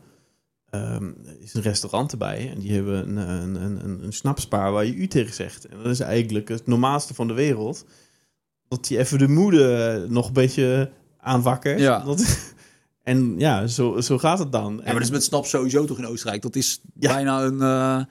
ehm, 0.69 1.12
is 1.39 1.53
een 1.53 1.62
restaurant 1.62 2.12
erbij 2.12 2.50
en 2.51 2.59
die 2.59 2.71
hebben 2.73 3.07
een, 3.18 3.29
een, 3.29 3.63
een, 3.63 3.83
een, 3.85 4.03
een 4.03 4.13
snapspaar 4.13 4.71
waar 4.71 4.85
je 4.85 4.95
u 4.95 5.07
tegen 5.07 5.33
zegt. 5.33 5.65
En 5.68 5.77
dat 5.77 5.91
is 5.91 6.00
eigenlijk 6.00 6.47
het 6.47 6.68
normaalste 6.68 7.13
van 7.13 7.27
de 7.27 7.33
wereld. 7.33 7.85
Dat 8.71 8.88
je 8.88 8.97
even 8.97 9.18
de 9.18 9.27
moede 9.27 10.06
nog 10.09 10.27
een 10.27 10.33
beetje 10.33 10.91
aanwakkert. 11.19 11.79
Ja. 11.79 12.00
Dat, 12.03 12.53
en 13.03 13.35
ja, 13.39 13.68
zo, 13.68 14.01
zo 14.01 14.18
gaat 14.18 14.39
het 14.39 14.51
dan. 14.51 14.73
Ja, 14.77 14.83
maar 14.85 14.94
dat 14.94 15.01
is 15.03 15.09
met 15.12 15.23
snap 15.23 15.45
sowieso 15.45 15.85
toch 15.85 15.97
in 15.97 16.06
Oostenrijk. 16.07 16.41
Dat 16.41 16.56
is 16.56 16.81
Ja. 17.00 17.13
bijna 17.13 17.41
een... 17.44 17.62
eh, 17.62 18.03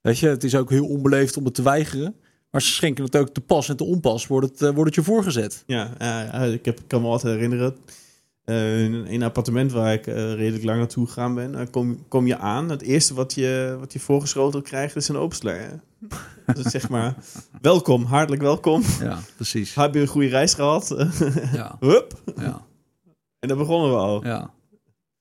weet 0.00 0.18
je, 0.18 0.28
het 0.28 0.44
is 0.44 0.54
ook 0.54 0.70
heel 0.70 0.86
onbeleefd 0.86 1.36
om 1.36 1.44
het 1.44 1.54
te 1.54 1.62
weigeren. 1.62 2.14
Maar 2.50 2.62
ze 2.62 2.72
schenken 2.72 3.04
het 3.04 3.16
ook 3.16 3.28
te 3.28 3.40
pas 3.40 3.68
en 3.68 3.76
te 3.76 3.84
onpas. 3.84 4.26
Wordt 4.26 4.48
het, 4.48 4.62
eh, 4.62 4.68
wordt 4.74 4.96
het 4.96 5.04
je 5.04 5.12
voorgezet. 5.12 5.62
Ja, 5.66 6.00
ik, 6.42 6.64
heb, 6.64 6.78
ik 6.80 6.88
kan 6.88 7.02
me 7.02 7.08
altijd 7.08 7.34
herinneren. 7.34 7.76
eh, 8.44 8.84
in 8.84 8.94
een 9.08 9.22
appartement 9.22 9.72
waar 9.72 9.92
ik 9.92 10.06
eh, 10.06 10.14
redelijk 10.34 10.64
lang 10.64 10.78
naartoe 10.78 11.06
gegaan 11.06 11.34
ben, 11.34 11.54
eh, 11.54 11.66
kom, 11.70 12.04
kom 12.08 12.26
je 12.26 12.38
aan. 12.38 12.68
Het 12.70 12.82
eerste 12.82 13.14
wat 13.14 13.34
je, 13.34 13.76
wat 13.80 13.92
je 13.92 14.00
voorgeschoteld 14.00 14.64
krijgt 14.64 14.96
is 14.96 15.08
een 15.08 15.18
opsler. 15.18 15.80
dus 16.54 16.64
zeg 16.66 16.88
maar, 16.88 17.14
welkom, 17.60 18.04
hartelijk 18.04 18.42
welkom. 18.42 18.82
Ja, 19.00 19.18
precies. 19.36 19.74
Heb 19.74 19.94
je 19.94 20.00
een 20.00 20.06
goede 20.06 20.28
reis 20.28 20.54
gehad? 20.54 20.94
Ja, 21.52 21.76
Hup. 21.80 22.22
ja, 22.36 22.66
En 23.38 23.48
dan 23.48 23.58
begonnen 23.58 23.90
we 23.90 23.96
al. 23.96 24.24
ja. 24.24 24.50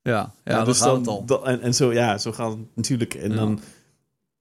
Ja, 0.01 0.13
ja, 0.13 0.33
Ja, 0.43 0.57
dat 0.57 0.65
dus 0.65 0.77
gaat 0.77 0.85
dan, 0.87 0.97
het 0.99 1.07
al. 1.07 1.25
dan- 1.25 1.45
en, 1.47 1.61
en 1.61 1.73
zo, 1.73 1.93
ja, 1.93 2.17
zo 2.17 2.31
gaat 2.31 2.51
het 2.51 2.59
natuurlijk. 2.75 3.13
En 3.13 3.29
Ja. 3.29 3.35
dan, 3.35 3.59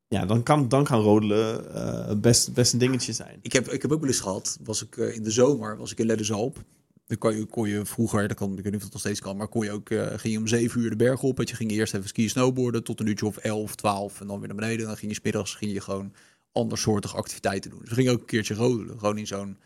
ja, 0.09 0.27
dan, 0.27 0.43
kan, 0.43 0.69
dan 0.69 0.85
kan 0.85 1.01
rodelen 1.01 1.75
eh, 1.75 2.15
best, 2.17 2.53
best 2.55 2.73
een 2.73 2.79
dingetje 2.79 3.13
zijn. 3.13 3.39
Ik 3.43 3.53
heb, 3.53 3.69
ik 3.69 3.83
heb 3.83 3.93
ook 3.93 4.01
wel 4.01 4.09
eens 4.09 4.21
gehad, 4.21 4.59
was 4.65 4.83
ik 4.85 4.97
eh, 4.97 5.15
in 5.15 5.23
de 5.23 5.31
zomer, 5.31 5.77
was 5.77 5.93
ik 5.93 5.99
in 5.99 6.07
Leddenzalp. 6.07 6.63
Dan 7.07 7.19
kon 7.19 7.37
je, 7.37 7.45
kon 7.45 7.69
je 7.69 7.85
vroeger, 7.85 8.29
dat 8.29 8.37
kan, 8.37 8.51
ik 8.51 8.55
weet 8.57 8.65
niet 8.65 8.75
of 8.75 8.83
het 8.83 8.93
nog 8.93 9.01
steeds 9.01 9.21
kan, 9.21 9.37
maar 9.37 9.49
kon 9.49 9.65
je 9.65 9.71
ook, 9.73 9.91
eh, 9.91 10.07
ging 10.07 10.33
je 10.35 10.39
om 10.39 10.47
zeven 10.47 10.81
uur 10.81 10.91
de 10.91 10.97
berg 10.97 11.23
op. 11.23 11.37
Want 11.37 11.49
je 11.51 11.57
ging 11.57 11.71
eerst 11.71 11.95
even 11.95 12.09
skiën 12.09 12.31
snowboarden 12.31 12.85
tot 12.85 13.01
een 13.01 13.07
uurtje 13.07 13.27
of 13.27 13.37
elf, 13.37 13.75
twaalf 13.75 14.21
en 14.21 14.27
dan 14.27 14.39
weer 14.39 14.49
naar 14.49 14.57
beneden. 14.57 14.81
En 14.81 14.87
dan 14.87 14.97
ging 14.97 15.11
je 15.13 15.19
smiddags 15.19 15.55
ging 15.55 15.73
je 15.73 15.81
gewoon 15.81 16.13
andersoortige 16.57 17.17
activiteiten 17.17 17.71
doen. 17.71 17.79
Dus 17.81 17.89
we 17.89 17.95
gingen 17.95 18.13
ook 18.13 18.21
een 18.21 18.27
keertje 18.27 18.55
rodelen, 18.55 18.99
gewoon 18.99 19.19
in 19.19 19.27
zo'n, 19.27 19.59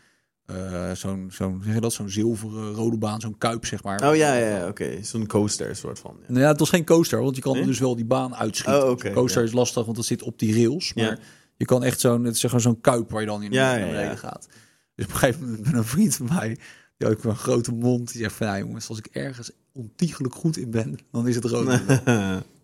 eh, 0.45 0.91
zo'n, 0.91 1.29
zo'n, 1.33 1.61
zeg 1.65 1.73
je 1.73 1.79
dat, 1.81 1.93
zo'n 1.93 2.09
zilveren 2.09 2.73
rode 2.73 2.97
baan, 2.97 3.21
zo'n 3.21 3.37
kuip 3.37 3.65
zeg 3.65 3.83
maar. 3.83 4.09
Oh 4.09 4.15
ja, 4.15 4.33
ja, 4.33 4.57
ja, 4.57 4.67
oké. 4.67 5.03
Zo'n 5.03 5.27
coaster 5.27 5.75
soort 5.75 5.99
van. 5.99 6.15
Ja. 6.19 6.25
Nou 6.27 6.41
ja, 6.41 6.47
het 6.47 6.59
was 6.59 6.69
geen 6.69 6.85
coaster, 6.85 7.21
want 7.21 7.35
je 7.35 7.41
kan 7.41 7.53
Nee? 7.55 7.65
dus 7.65 7.79
wel 7.79 7.95
die 7.95 8.05
baan 8.05 8.35
uitschieten. 8.35 8.89
Oh, 8.89 9.13
coaster 9.13 9.41
ja. 9.41 9.47
is 9.47 9.53
lastig, 9.53 9.83
want 9.85 9.97
dat 9.97 10.05
zit 10.05 10.21
op 10.21 10.39
die 10.39 10.53
rails. 10.53 10.93
Maar 10.93 11.03
Ja. 11.05 11.17
je 11.57 11.65
kan 11.65 11.83
echt 11.83 11.99
zo'n, 11.99 12.23
het 12.23 12.35
is 12.35 12.41
gewoon 12.41 12.61
zo'n 12.61 12.81
kuip 12.81 13.09
waar 13.11 13.21
je 13.21 13.27
dan 13.27 13.43
in 13.43 13.51
Ja, 13.51 13.75
naar 13.77 13.87
beneden 13.87 14.17
gaat. 14.17 14.47
Dus 14.95 15.05
op 15.05 15.11
een 15.11 15.17
gegeven 15.17 15.41
moment 15.45 15.65
met 15.65 15.73
een 15.73 15.83
vriend 15.83 16.15
van 16.15 16.27
mij, 16.29 16.47
die 16.97 17.07
had 17.07 17.17
ook 17.17 17.23
een 17.23 17.35
grote 17.35 17.71
mond, 17.71 18.11
die 18.11 18.21
zegt 18.21 18.35
van, 18.35 18.47
ja 18.47 18.57
jongens, 18.57 18.89
als 18.89 18.97
ik 18.97 19.05
ergens 19.11 19.51
ontiegelijk 19.73 20.33
goed 20.35 20.57
in 20.57 20.71
ben, 20.71 20.97
dan 21.11 21.27
is 21.27 21.35
het 21.35 21.45
rood. 21.45 21.81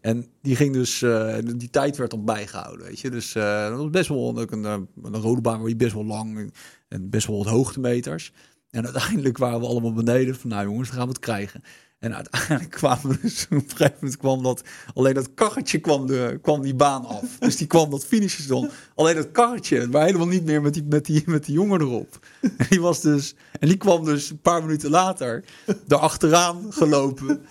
En 0.01 0.25
die 0.41 0.55
ging 0.55 0.73
dus, 0.73 1.01
eh, 1.01 1.37
die 1.55 1.69
tijd 1.69 1.97
werd 1.97 2.11
dan 2.11 2.25
bijgehouden, 2.25 2.85
weet 2.85 2.99
je. 2.99 3.09
Dus 3.09 3.35
eh, 3.35 3.69
dat 3.69 3.77
was 3.77 3.89
best 3.89 4.09
wel 4.09 4.37
ook 4.39 4.51
een, 4.51 4.65
eh, 4.65 4.77
een 5.03 5.15
rode 5.21 5.41
baan 5.41 5.59
waar 5.59 5.69
je 5.69 5.75
best 5.75 5.93
wel 5.93 6.05
lang 6.05 6.37
en- 6.37 6.51
en 6.87 7.09
best 7.09 7.27
wel 7.27 7.37
wat 7.37 7.47
hoogtemeters. 7.47 8.31
En 8.69 8.83
uiteindelijk 8.85 9.37
waren 9.37 9.59
we 9.59 9.65
allemaal 9.65 9.93
beneden 9.93 10.35
van, 10.35 10.49
nou 10.49 10.63
jongens, 10.65 10.87
dan 10.87 10.97
gaan 10.97 11.07
we 11.07 11.13
het 11.13 11.21
krijgen. 11.23 11.61
En 11.99 12.15
uiteindelijk 12.15 12.69
kwamen 12.81 13.09
we 13.09 13.17
dus, 13.21 13.45
op 13.45 13.51
een 13.51 13.63
gegeven 13.69 13.93
moment 13.99 14.17
kwam 14.17 14.43
dat, 14.43 14.63
alleen 14.93 15.13
dat 15.13 15.33
karretje 15.33 15.79
kwam, 15.79 16.07
de, 16.07 16.39
kwam 16.41 16.61
die 16.61 16.75
baan 16.75 17.05
af. 17.05 17.37
Dus 17.39 17.55
die 17.55 17.67
kwam 17.67 17.89
dat 17.89 18.05
finishstation. 18.05 18.69
Alleen 18.95 19.15
dat 19.15 19.31
karretje, 19.31 19.87
maar 19.87 20.05
helemaal 20.05 20.27
niet 20.27 20.45
meer 20.45 20.61
met 20.61 20.73
die, 20.73 20.83
met 20.89 21.05
die, 21.05 21.23
met 21.25 21.45
die 21.45 21.53
jongen 21.53 21.81
erop. 21.81 22.19
En 22.41 22.65
die 22.69 22.81
was 22.81 23.01
dus, 23.01 23.35
en 23.59 23.67
die 23.67 23.77
kwam 23.77 24.05
dus 24.05 24.29
een 24.29 24.41
paar 24.41 24.61
minuten 24.61 24.89
later 24.89 25.43
erachteraan 25.87 26.73
gelopen 26.73 27.41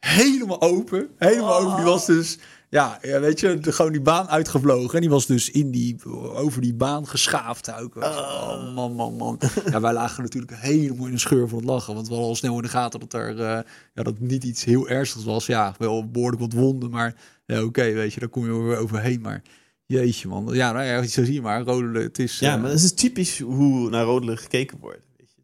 helemaal 0.00 0.60
open. 0.60 1.08
Helemaal 1.16 1.60
open. 1.60 1.76
Die 1.76 1.84
was 1.84 2.06
dus, 2.06 2.38
ja, 2.70 2.98
ja 3.02 3.20
weet 3.20 3.40
je, 3.40 3.58
gewoon 3.62 3.92
die 3.92 4.00
baan 4.00 4.28
uitgevlogen. 4.28 4.94
En 4.94 5.00
die 5.00 5.10
was 5.10 5.26
dus 5.26 5.50
in 5.50 5.70
die, 5.70 6.04
over 6.34 6.60
die 6.60 6.74
baan 6.74 7.06
geschaafd 7.06 7.72
ook. 7.72 7.96
Oh, 7.96 8.74
man, 8.74 8.94
man, 8.94 9.16
man. 9.16 9.40
Ja, 9.70 9.80
wij 9.80 9.92
lagen 9.92 10.22
natuurlijk 10.22 10.52
helemaal 10.56 11.06
in 11.06 11.12
de 11.12 11.18
scheur 11.18 11.48
van 11.48 11.58
het 11.58 11.66
lachen. 11.66 11.94
Want 11.94 12.06
we 12.06 12.12
hadden 12.12 12.30
al 12.30 12.36
snel 12.36 12.56
in 12.56 12.62
de 12.62 12.68
gaten 12.68 13.00
dat 13.00 13.12
er, 13.12 13.40
eh, 13.40 13.60
ja, 13.94 14.02
dat 14.02 14.18
niet 14.18 14.44
iets 14.44 14.64
heel 14.64 14.88
ernstigs 14.88 15.24
was. 15.24 15.46
Ja, 15.46 15.74
wel 15.78 16.10
behoorlijk 16.10 16.40
wat 16.42 16.52
wonden, 16.52 16.90
maar 16.90 17.14
ja, 17.46 17.62
oké, 17.62 17.92
weet 17.92 18.12
je, 18.14 18.20
daar 18.20 18.28
kom 18.28 18.44
je 18.44 18.62
weer 18.62 18.76
overheen. 18.76 19.20
Maar 19.20 19.42
jeetje, 19.86 20.28
man. 20.28 20.54
Ja, 20.54 20.72
nou 20.72 20.84
ja, 20.84 21.02
zo 21.02 21.24
zie 21.24 21.34
je 21.34 21.42
maar. 21.42 21.62
Rodelen, 21.62 22.02
het 22.02 22.18
is... 22.18 22.38
Ja, 22.38 22.54
eh, 22.54 22.60
maar 22.60 22.70
dat 22.70 22.80
is 22.80 22.94
typisch 22.94 23.38
hoe 23.38 23.90
naar 23.90 24.04
rodelen 24.04 24.38
gekeken 24.38 24.78
wordt. 24.78 25.02
Weet 25.16 25.32
je. 25.36 25.42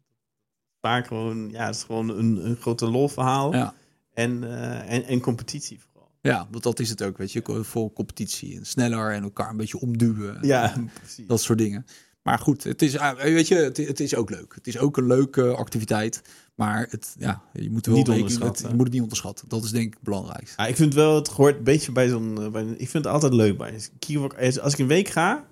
Vaak 0.81 1.07
gewoon, 1.07 1.49
ja, 1.49 1.65
het 1.65 1.75
is 1.75 1.83
gewoon 1.83 2.09
een, 2.09 2.45
een 2.45 2.55
grote 2.55 2.85
lolverhaal. 2.85 3.53
ja. 3.53 3.73
En, 4.13 4.43
eh, 4.43 4.93
en, 4.93 5.03
en 5.03 5.19
competitie 5.19 5.79
vooral. 5.79 5.96
Ja, 6.27 6.47
want 6.51 6.63
dat 6.63 6.79
is 6.79 6.89
het 6.89 7.03
ook, 7.03 7.17
weet 7.17 7.31
je. 7.31 7.41
Voor 7.61 7.93
competitie 7.93 8.57
en 8.57 8.65
sneller 8.65 9.11
en 9.11 9.23
elkaar 9.23 9.49
een 9.49 9.57
beetje 9.57 9.79
omduwen. 9.79 10.37
Ja, 10.41 10.73
precies. 11.01 11.27
Dat 11.27 11.41
soort 11.41 11.57
dingen. 11.57 11.85
Maar 12.23 12.39
goed, 12.39 12.63
het 12.63 12.81
is, 12.81 12.97
ah, 12.97 13.19
weet 13.19 13.47
je, 13.47 13.55
het, 13.55 13.77
het 13.77 13.99
is 13.99 14.15
ook 14.15 14.29
leuk. 14.29 14.55
Het 14.55 14.67
is 14.67 14.77
ook 14.77 14.97
een 14.97 15.07
leuke 15.07 15.55
activiteit. 15.55 16.21
Maar 16.55 16.87
het, 16.89 17.15
ja, 17.19 17.41
je 17.53 17.69
moet 17.71 17.85
er 17.85 17.91
wel 17.91 18.01
Niet 18.01 18.09
onderschatten. 18.09 18.61
het- 18.61 18.71
je 18.71 18.75
moet 18.75 18.83
het 18.85 18.93
niet 18.93 19.01
onderschatten. 19.01 19.49
Dat 19.49 19.63
is 19.63 19.71
denk 19.71 19.85
ik 19.85 19.93
het 19.93 20.03
belangrijkste. 20.03 20.61
Ja, 20.61 20.67
ik 20.67 20.75
vind 20.75 20.93
wel, 20.93 21.15
het 21.15 21.27
hoort 21.27 21.57
een 21.57 21.63
beetje 21.63 21.91
bij 21.91 22.07
zo'n... 22.07 22.41
eh, 22.41 22.49
bij 22.51 22.63
ik 22.63 22.89
vind 22.89 23.03
het 23.03 23.13
altijd 23.13 23.33
leuk 23.33 23.57
bij. 23.57 23.73
Als 24.61 24.73
ik 24.73 24.79
een 24.79 24.87
week 24.87 25.07
ga, 25.07 25.45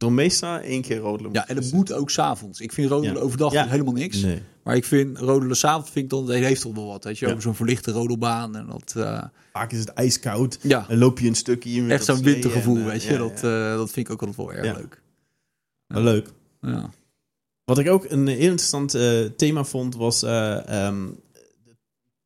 dan 0.00 0.14
meestal 0.14 0.58
één 0.58 0.82
keer 0.82 0.96
rodelen. 0.98 1.32
Ja, 1.32 1.48
en 1.48 1.56
het 1.56 1.72
moet 1.72 1.92
ook 1.92 2.10
s'avonds. 2.10 2.60
Ik 2.60 2.72
vind 2.72 2.90
rodelen 2.90 3.14
Ja. 3.14 3.20
overdag 3.20 3.52
Ja. 3.52 3.66
helemaal 3.66 3.92
niks. 3.92 4.20
Nee. 4.20 4.42
Maar 4.64 4.76
ik 4.76 4.84
vind 4.84 5.18
rodelen 5.18 5.56
s'avonds 5.56 5.90
vind 5.90 6.04
ik 6.04 6.10
dan, 6.10 6.26
dat 6.26 6.34
heeft 6.36 6.60
toch 6.60 6.74
wel 6.74 6.86
wat. 6.86 7.04
Weet 7.04 7.18
je, 7.18 7.24
Ja. 7.24 7.30
over 7.30 7.42
zo'n 7.42 7.54
verlichte 7.54 7.90
rodelbaan. 7.90 8.56
En 8.56 8.66
dat, 8.66 8.94
eh, 8.96 9.22
Vaak 9.52 9.72
is 9.72 9.78
het 9.78 9.88
ijskoud. 9.88 10.58
ja, 10.62 10.88
En 10.88 10.98
loop 10.98 11.18
je 11.18 11.28
een 11.28 11.34
stukje 11.34 11.82
met 11.82 11.90
echt 11.90 12.06
dat 12.06 12.16
zo'n 12.16 12.24
wintergevoel, 12.24 12.76
en, 12.76 12.82
eh, 12.82 12.86
weet 12.88 13.02
je. 13.02 13.12
ja, 13.12 13.18
dat, 13.18 13.44
eh, 13.44 13.76
dat 13.76 13.90
vind 13.90 14.06
ik 14.06 14.12
ook 14.12 14.20
altijd 14.20 14.36
wel 14.36 14.52
erg 14.52 14.64
Ja. 14.66 14.72
leuk. 14.72 15.02
Leuk. 15.86 16.28
Ja. 16.60 16.90
Wat 17.64 17.78
ik 17.78 17.88
ook 17.88 18.04
een 18.10 18.26
heel 18.26 18.38
interessant 18.40 18.94
eh, 18.94 19.24
thema 19.24 19.64
vond, 19.64 19.96
was 19.96 20.22
eh, 20.22 20.86
ehm, 20.86 21.06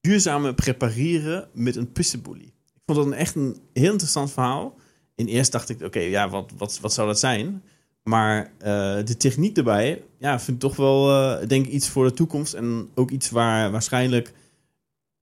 duurzame 0.01 0.55
prepareren 0.55 1.49
met 1.53 1.77
een 1.77 1.93
pussenboelie. 1.93 2.47
Ik 2.75 2.81
vond 2.87 2.99
dat 2.99 3.07
een 3.07 3.13
echt 3.13 3.35
een 3.35 3.57
heel 3.73 3.91
interessant 3.91 4.33
verhaal. 4.33 4.75
In 5.15 5.27
eerst 5.27 5.53
dacht 5.53 5.69
ik, 5.69 5.83
oké, 5.83 6.01
ja, 6.01 6.29
wat, 6.29 6.53
wat, 6.57 6.79
wat 6.81 6.93
zou 6.93 7.07
dat 7.09 7.19
zijn? 7.19 7.63
Maar 8.03 8.53
uh, 8.59 9.05
de 9.05 9.17
techniek 9.17 9.57
erbij, 9.57 10.03
ja, 10.19 10.41
vind 10.41 10.57
ik 10.57 10.69
toch 10.69 10.77
wel, 10.77 11.11
uh, 11.11 11.49
denk 11.49 11.67
ik, 11.67 11.73
iets 11.73 11.89
voor 11.89 12.05
de 12.05 12.13
toekomst. 12.13 12.55
En 12.55 12.89
ook 12.95 13.11
iets 13.11 13.31
waar 13.31 13.71
waarschijnlijk, 13.71 14.33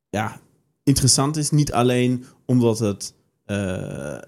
ja, 0.08 0.40
interessant 0.82 1.36
is. 1.36 1.50
Niet 1.50 1.72
alleen 1.72 2.24
omdat 2.46 2.78
het, 2.78 3.14
uh, 3.46 4.18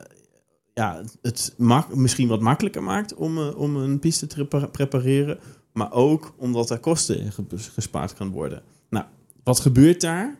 ja, 0.74 1.02
het 1.22 1.54
misschien 1.94 2.28
wat 2.28 2.40
makkelijker 2.40 2.82
maakt 2.82 3.14
om, 3.14 3.38
om 3.38 3.76
een 3.76 3.98
piste 3.98 4.26
te 4.26 4.68
prepareren. 4.72 5.38
Maar 5.72 5.92
ook 5.92 6.34
omdat 6.36 6.70
er 6.70 6.78
kosten 6.78 7.32
gespaard 7.74 8.14
kan 8.14 8.30
worden. 8.30 8.62
Nou, 8.90 9.04
wat 9.44 9.60
gebeurt 9.60 10.00
daar? 10.00 10.38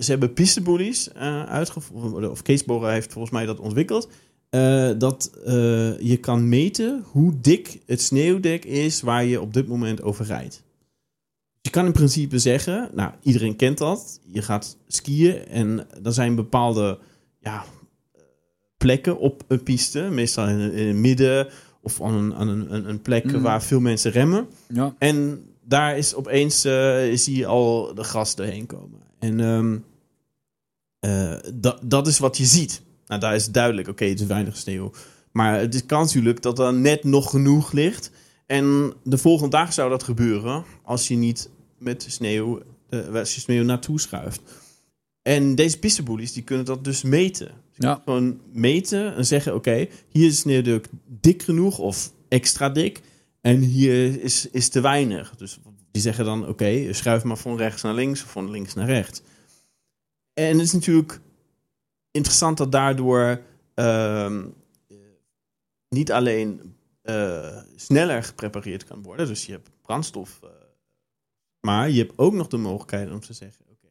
Ze 0.00 0.04
hebben 0.06 0.32
pistebullies 0.32 1.14
uitgevoerd, 1.48 2.28
of 2.28 2.42
Kees 2.42 2.62
heeft 2.66 3.12
volgens 3.12 3.32
mij 3.32 3.46
dat 3.46 3.60
ontwikkeld. 3.60 4.08
Uh, 4.50 4.90
dat 4.98 5.30
je 6.00 6.18
kan 6.20 6.48
meten 6.48 7.04
hoe 7.10 7.40
dik 7.40 7.80
het 7.86 8.00
sneeuwdek 8.02 8.64
is 8.64 9.00
waar 9.00 9.24
je 9.24 9.40
op 9.40 9.54
dit 9.54 9.68
moment 9.68 10.02
over 10.02 10.24
rijdt. 10.24 10.62
Je 11.60 11.70
kan 11.70 11.86
in 11.86 11.92
principe 11.92 12.38
zeggen, 12.38 12.90
nou, 12.94 13.12
iedereen 13.22 13.56
kent 13.56 13.78
dat. 13.78 14.20
Je 14.26 14.42
gaat 14.42 14.76
skiën 14.86 15.46
en 15.46 15.86
er 16.02 16.12
zijn 16.12 16.34
bepaalde 16.34 16.98
ja, 17.40 17.64
plekken 18.76 19.18
op 19.18 19.44
een 19.48 19.62
piste, 19.62 20.00
meestal 20.00 20.48
in, 20.48 20.72
in 20.72 20.86
het 20.86 20.96
midden 20.96 21.48
of 21.82 22.02
aan 22.02 22.14
een, 22.14 22.34
aan 22.34 22.48
een, 22.48 22.88
een 22.88 23.02
plek 23.02 23.32
mm. 23.32 23.42
waar 23.42 23.62
veel 23.62 23.80
mensen 23.80 24.10
remmen. 24.10 24.46
Ja. 24.68 24.94
En 24.98 25.44
daar 25.64 25.98
is 25.98 26.14
opeens 26.14 26.66
uh, 26.66 26.98
zie 27.14 27.36
je 27.36 27.46
al 27.46 27.94
de 27.94 28.04
gras 28.04 28.34
erheen 28.34 28.66
komen. 28.66 29.00
En 29.18 29.40
um, 29.40 29.84
dat, 31.54 31.80
dat 31.82 32.06
is 32.06 32.18
wat 32.18 32.36
je 32.36 32.44
ziet. 32.44 32.82
Nou, 33.06 33.20
daar 33.20 33.34
is 33.34 33.50
duidelijk, 33.50 33.88
oké, 33.88 34.04
het 34.04 34.20
is 34.20 34.26
weinig 34.26 34.56
sneeuw. 34.56 34.92
Maar 35.32 35.58
het 35.60 35.74
is 35.74 35.86
natuurlijk 35.86 36.42
dat 36.42 36.58
er 36.58 36.74
net 36.74 37.04
nog 37.04 37.30
genoeg 37.30 37.72
ligt. 37.72 38.10
En 38.46 38.92
de 39.02 39.18
volgende 39.18 39.56
dag 39.56 39.72
zou 39.72 39.90
dat 39.90 40.02
gebeuren 40.02 40.64
als 40.82 41.08
je 41.08 41.16
niet 41.16 41.50
met 41.78 42.06
sneeuw, 42.08 42.62
uh, 42.90 43.14
als 43.14 43.34
je 43.34 43.40
sneeuw 43.40 43.64
naartoe 43.64 44.00
schuift. 44.00 44.40
En 45.22 45.54
deze 45.54 45.78
pisteboelies 45.78 46.32
die 46.32 46.42
kunnen 46.42 46.64
dat 46.64 46.84
dus 46.84 47.02
meten. 47.02 47.50
ja. 47.74 48.00
Gewoon 48.04 48.40
meten 48.52 49.16
en 49.16 49.26
zeggen, 49.26 49.54
oké, 49.54 49.86
hier 50.08 50.26
is 50.26 50.38
sneeuw 50.38 50.80
dik 51.06 51.42
genoeg 51.42 51.78
of 51.78 52.12
extra 52.28 52.68
dik. 52.68 53.00
En 53.40 53.60
hier 53.60 54.22
is, 54.22 54.48
is 54.50 54.68
te 54.68 54.80
weinig. 54.80 55.36
Dus 55.36 55.58
die 55.90 56.02
zeggen 56.02 56.24
dan, 56.24 56.48
oké, 56.48 56.92
schuif 56.92 57.24
maar 57.24 57.36
van 57.36 57.56
rechts 57.56 57.82
naar 57.82 57.94
links 57.94 58.22
of 58.22 58.30
van 58.30 58.50
links 58.50 58.74
naar 58.74 58.86
rechts. 58.86 59.22
En 60.34 60.52
het 60.52 60.66
is 60.66 60.72
natuurlijk 60.72 61.20
interessant 62.10 62.56
dat 62.56 62.72
daardoor 62.72 63.40
uh, 63.74 64.42
niet 65.88 66.12
alleen 66.12 66.76
uh, 67.02 67.56
sneller 67.76 68.22
geprepareerd 68.22 68.84
kan 68.84 69.02
worden. 69.02 69.26
Dus 69.26 69.46
je 69.46 69.52
hebt 69.52 69.70
brandstof. 69.82 70.40
Uh, 70.44 70.50
maar 71.60 71.90
je 71.90 71.98
hebt 71.98 72.18
ook 72.18 72.32
nog 72.32 72.48
de 72.48 72.56
mogelijkheid 72.56 73.10
om 73.10 73.20
te 73.20 73.32
zeggen: 73.32 73.64
Oké, 73.70 73.88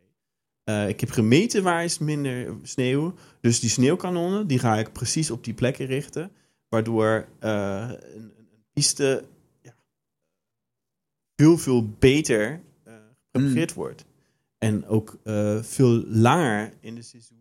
uh, 0.66 0.90
ik 0.90 1.00
heb 1.00 1.10
gemeten 1.10 1.64
waar 1.64 1.84
is 1.84 1.98
minder 1.98 2.56
sneeuw. 2.64 3.14
Dus 3.42 3.60
die 3.60 3.70
sneeuwkanonnen 3.70 4.48
die 4.48 4.60
ga 4.60 4.78
ik 4.78 4.92
precies 4.92 5.32
op 5.32 5.44
die 5.44 5.54
plekken 5.54 5.86
richten. 5.86 6.32
Waardoor 6.70 7.28
een, 7.40 7.50
een, 8.16 8.32
piste 8.74 9.24
veel, 11.38 11.58
veel 11.58 11.90
beter 12.00 12.62
geprepareerd 13.32 13.70
mm. 13.70 13.76
wordt. 13.76 14.06
En 14.58 14.86
ook 14.86 15.18
veel 15.62 16.04
langer 16.08 16.74
in 16.80 16.96
de 16.96 17.02
seizoen 17.02 17.38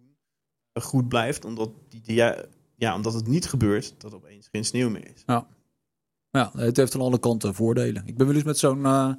goed 0.83 1.09
blijft, 1.09 1.45
omdat, 1.45 1.71
die, 1.89 2.15
ja, 2.15 2.45
ja, 2.77 2.95
omdat 2.95 3.15
het 3.15 3.27
niet 3.27 3.47
gebeurt 3.47 3.95
dat 3.99 4.15
opeens 4.15 4.49
geen 4.53 4.65
sneeuw 4.65 4.91
meer 4.91 5.11
is. 5.15 5.23
Ja. 5.27 5.47
ja, 6.31 6.51
het 6.57 6.77
heeft 6.77 6.95
aan 6.95 7.01
alle 7.01 7.19
kanten 7.19 7.55
voordelen. 7.55 8.03
Ik 8.07 8.17
ben 8.17 8.27
wel 8.27 8.35
eens 8.35 8.45
met 8.45 8.59
zo'n 8.59 8.81
uh, 8.81 9.13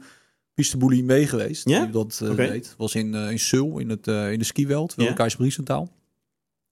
pisteboelie 0.53 1.03
mee 1.03 1.27
geweest. 1.27 1.69
Ja? 1.69 1.83
Die 1.83 1.91
dat 1.91 2.19
uh, 2.23 2.35
deed. 2.35 2.73
Was 2.77 2.95
in, 2.95 3.13
uh, 3.13 3.31
in 3.31 3.39
Seoul, 3.39 3.79
in, 3.79 3.89
het, 3.89 4.07
uh, 4.07 4.31
in 4.31 4.39
de 4.39 4.45
skiweld, 4.45 4.95
wel 4.95 5.05
ja? 5.05 5.27
Briesentaal. 5.37 5.91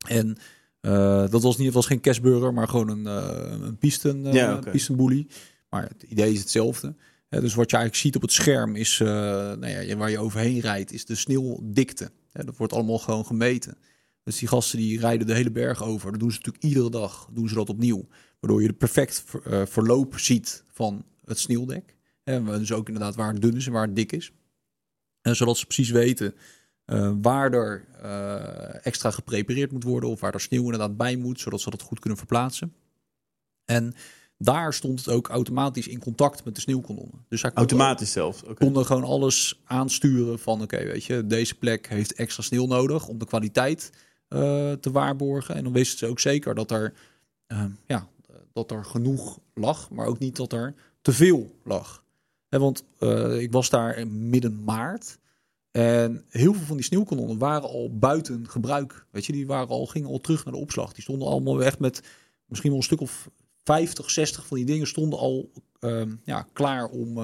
En 0.08 0.38
dat 1.30 1.42
was, 1.42 1.58
niet, 1.58 1.74
was 1.74 1.86
geen 1.86 2.00
kerstburger, 2.00 2.54
maar 2.54 2.68
gewoon 2.68 2.90
een, 2.90 3.06
een 3.66 3.78
pisten, 3.78 4.34
ja, 4.34 4.58
okay. 4.58 4.72
pistenboelie. 4.72 5.28
Maar 5.70 5.84
het 5.84 6.04
idee 6.04 6.34
is 6.34 6.40
hetzelfde. 6.40 6.96
Dus 7.42 7.54
wat 7.54 7.70
je 7.70 7.78
eigenlijk 7.78 7.96
ziet 7.96 8.16
op 8.16 8.22
het 8.22 8.32
scherm 8.32 8.76
is, 8.76 8.98
nou 8.98 9.68
ja, 9.68 9.96
waar 9.96 10.10
je 10.10 10.20
overheen 10.20 10.60
rijdt, 10.60 10.92
is 10.92 11.06
de 11.06 11.16
sneeuwdikte. 11.16 12.12
dat 12.32 12.58
wordt 12.58 12.74
allemaal 12.74 13.00
gewoon 13.00 13.26
gemeten. 13.26 13.78
Dus 14.26 14.38
die 14.40 14.48
gasten 14.48 14.78
die 14.78 15.00
rijden 15.00 15.28
de 15.28 15.34
hele 15.34 15.52
berg 15.52 15.84
over. 15.84 16.12
Dat 16.12 16.20
doen 16.20 16.32
ze 16.32 16.38
natuurlijk 16.38 16.64
iedere 16.64 16.90
dag. 16.90 17.30
Doen 17.32 17.48
ze 17.50 17.56
dat 17.56 17.70
opnieuw. 17.70 18.08
Waardoor 18.40 18.62
je 18.62 18.68
de 18.68 18.74
perfect 18.74 19.24
uh, 19.48 19.66
verloop 19.66 20.20
ziet 20.20 20.64
van 20.72 21.06
het 21.26 21.40
sneeuwdek. 21.40 21.96
En 22.24 22.46
dus 22.46 22.72
ook 22.72 22.88
inderdaad 22.88 23.16
waar 23.16 23.34
het 23.34 23.42
dun 23.42 23.56
is 23.56 23.66
en 23.66 23.72
waar 23.72 23.86
het 23.86 23.96
dik 23.96 24.12
is. 24.12 24.32
En 25.22 25.36
zodat 25.36 25.58
ze 25.58 25.66
precies 25.66 25.90
weten 25.90 26.36
uh, 26.86 27.14
waar 27.22 27.54
er 27.54 27.88
extra 28.82 29.12
geprepareerd 29.12 29.72
moet 29.72 29.84
worden. 29.84 30.10
Of 30.10 30.20
waar 30.20 30.34
er 30.34 30.42
sneeuw 30.42 30.64
inderdaad 30.64 30.98
bij 30.98 31.16
moet. 31.16 31.40
Zodat 31.40 31.62
ze 31.62 31.70
dat 31.70 31.82
goed 31.82 32.00
kunnen 32.00 32.20
verplaatsen. 32.20 32.74
En 33.66 33.94
daar 34.38 34.74
stond 34.74 35.06
het 35.06 35.10
ook 35.10 35.28
automatisch 35.28 35.88
in 35.88 36.00
contact 36.00 36.46
met 36.46 36.56
de 36.56 36.62
sneeuwkanonnen. 36.62 37.26
Dus 37.30 37.44
automatisch 37.44 38.12
zelfs. 38.12 38.42
Okay. 38.42 38.56
konden 38.56 38.86
gewoon 38.86 39.04
alles 39.04 39.62
aansturen 39.64 40.40
van 40.40 40.62
oké, 40.62 40.84
weet 40.84 41.06
je, 41.06 41.28
deze 41.28 41.56
plek 41.56 41.88
heeft 41.88 42.14
extra 42.14 42.44
sneeuw 42.44 42.66
nodig 42.66 43.08
om 43.08 43.18
de 43.18 43.26
kwaliteit 43.26 43.92
uh, 44.30 44.72
te 44.72 44.92
waarborgen. 44.92 45.56
En 45.56 45.64
dan 45.64 45.74
wisten 45.74 45.98
ze 45.98 46.08
ook 46.08 46.20
zeker 46.20 46.56
dat 46.56 46.72
er, 46.72 46.94
uh, 47.48 47.64
ja, 47.88 48.08
dat 48.54 48.72
er 48.72 48.86
genoeg 48.86 49.40
lag, 49.54 49.90
maar 49.90 50.08
ook 50.08 50.20
niet 50.20 50.36
dat 50.36 50.54
er 50.54 50.74
te 51.02 51.14
veel 51.14 51.56
lag. 51.64 52.04
Want 52.50 52.84
uh, 53.00 53.42
ik 53.42 53.52
was 53.52 53.70
daar 53.70 54.08
midden 54.08 54.64
maart. 54.64 55.20
En 55.72 56.24
heel 56.30 56.54
veel 56.54 56.66
van 56.66 56.76
die 56.76 56.86
sneeuwkanonnen 56.86 57.38
waren 57.38 57.70
al 57.70 57.98
buiten 57.98 58.50
gebruik. 58.50 59.06
Weet 59.12 59.26
je, 59.26 59.32
die 59.32 59.48
waren 59.48 59.68
al, 59.68 59.86
gingen 59.86 60.10
al 60.10 60.20
terug 60.20 60.46
naar 60.46 60.54
de 60.54 60.60
opslag. 60.60 60.94
Die 60.94 61.04
stonden 61.04 61.28
allemaal 61.28 61.64
echt 61.64 61.80
met 61.80 62.02
misschien 62.46 62.70
wel 62.70 62.80
een 62.80 62.86
stuk 62.86 63.02
of 63.02 63.30
50, 63.66 64.12
60 64.12 64.46
van 64.46 64.58
die 64.58 64.66
dingen 64.66 64.88
stonden 64.88 65.20
al 65.20 65.52
ehm, 65.80 66.16
ja, 66.24 66.48
klaar 66.54 66.90
om. 66.90 67.16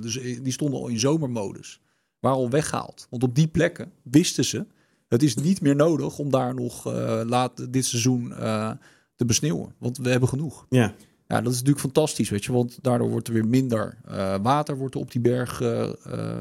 dus 0.00 0.14
die 0.20 0.52
stonden 0.52 0.80
al 0.80 0.88
in 0.88 0.98
zomermodus. 0.98 1.80
Waren 2.20 2.38
al 2.38 2.50
weggehaald. 2.50 3.06
Want 3.10 3.22
op 3.22 3.34
die 3.34 3.48
plekken 3.48 3.92
wisten 4.02 4.44
ze 4.44 4.66
het 5.08 5.22
is 5.22 5.34
niet 5.34 5.60
meer 5.60 5.76
nodig 5.76 6.18
om 6.18 6.30
daar 6.30 6.54
nog 6.54 6.86
uh, 6.86 7.20
laat 7.24 7.72
dit 7.72 7.84
seizoen 7.84 8.28
uh, 8.30 8.70
te 9.16 9.24
besneeuwen. 9.24 9.74
Want 9.78 9.98
we 9.98 10.10
hebben 10.10 10.28
genoeg. 10.28 10.66
Ja. 10.68 10.94
Ja, 11.28 11.40
dat 11.40 11.52
is 11.52 11.58
natuurlijk 11.58 11.84
fantastisch, 11.84 12.30
weet 12.30 12.44
je. 12.44 12.52
Want 12.52 12.78
daardoor 12.82 13.10
wordt 13.10 13.28
er 13.28 13.34
weer 13.34 13.46
minder 13.46 13.98
water 14.42 14.76
wordt 14.76 14.96
op 14.96 15.12
die 15.12 15.20
berg 15.20 15.62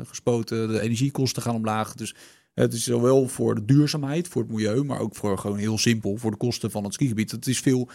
gespoten. 0.03 0.67
De 0.67 0.79
energiekosten 0.79 1.41
gaan 1.41 1.55
omlaag. 1.55 1.95
Dus 1.95 2.15
het 2.55 2.73
is 2.73 2.83
zowel 2.83 3.27
voor 3.27 3.55
de 3.55 3.65
duurzaamheid, 3.65 4.27
voor 4.27 4.41
het 4.41 4.51
milieu, 4.51 4.83
maar 4.83 4.99
ook 4.99 5.15
voor 5.15 5.37
gewoon 5.37 5.57
heel 5.57 5.77
simpel, 5.77 6.17
voor 6.17 6.31
de 6.31 6.37
kosten 6.37 6.71
van 6.71 6.83
het 6.83 6.93
skigebied. 6.93 7.31
Het 7.31 7.47
is 7.47 7.59
veel 7.59 7.89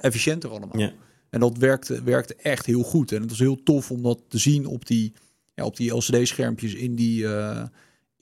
efficiënter 0.00 0.50
allemaal. 0.50 0.78
Ja. 0.78 0.92
En 1.30 1.40
dat 1.40 1.58
werkte, 1.58 2.02
werkte 2.02 2.34
echt 2.34 2.66
heel 2.66 2.82
goed. 2.82 3.12
En 3.12 3.20
het 3.20 3.30
was 3.30 3.38
heel 3.38 3.62
tof 3.62 3.90
om 3.90 4.02
dat 4.02 4.20
te 4.28 4.38
zien 4.38 4.66
op 4.66 4.86
die, 4.86 5.12
ja, 5.54 5.64
op 5.64 5.76
die 5.76 5.94
LCD-schermpjes 5.94 6.74
in 6.74 6.94
die 6.94 7.26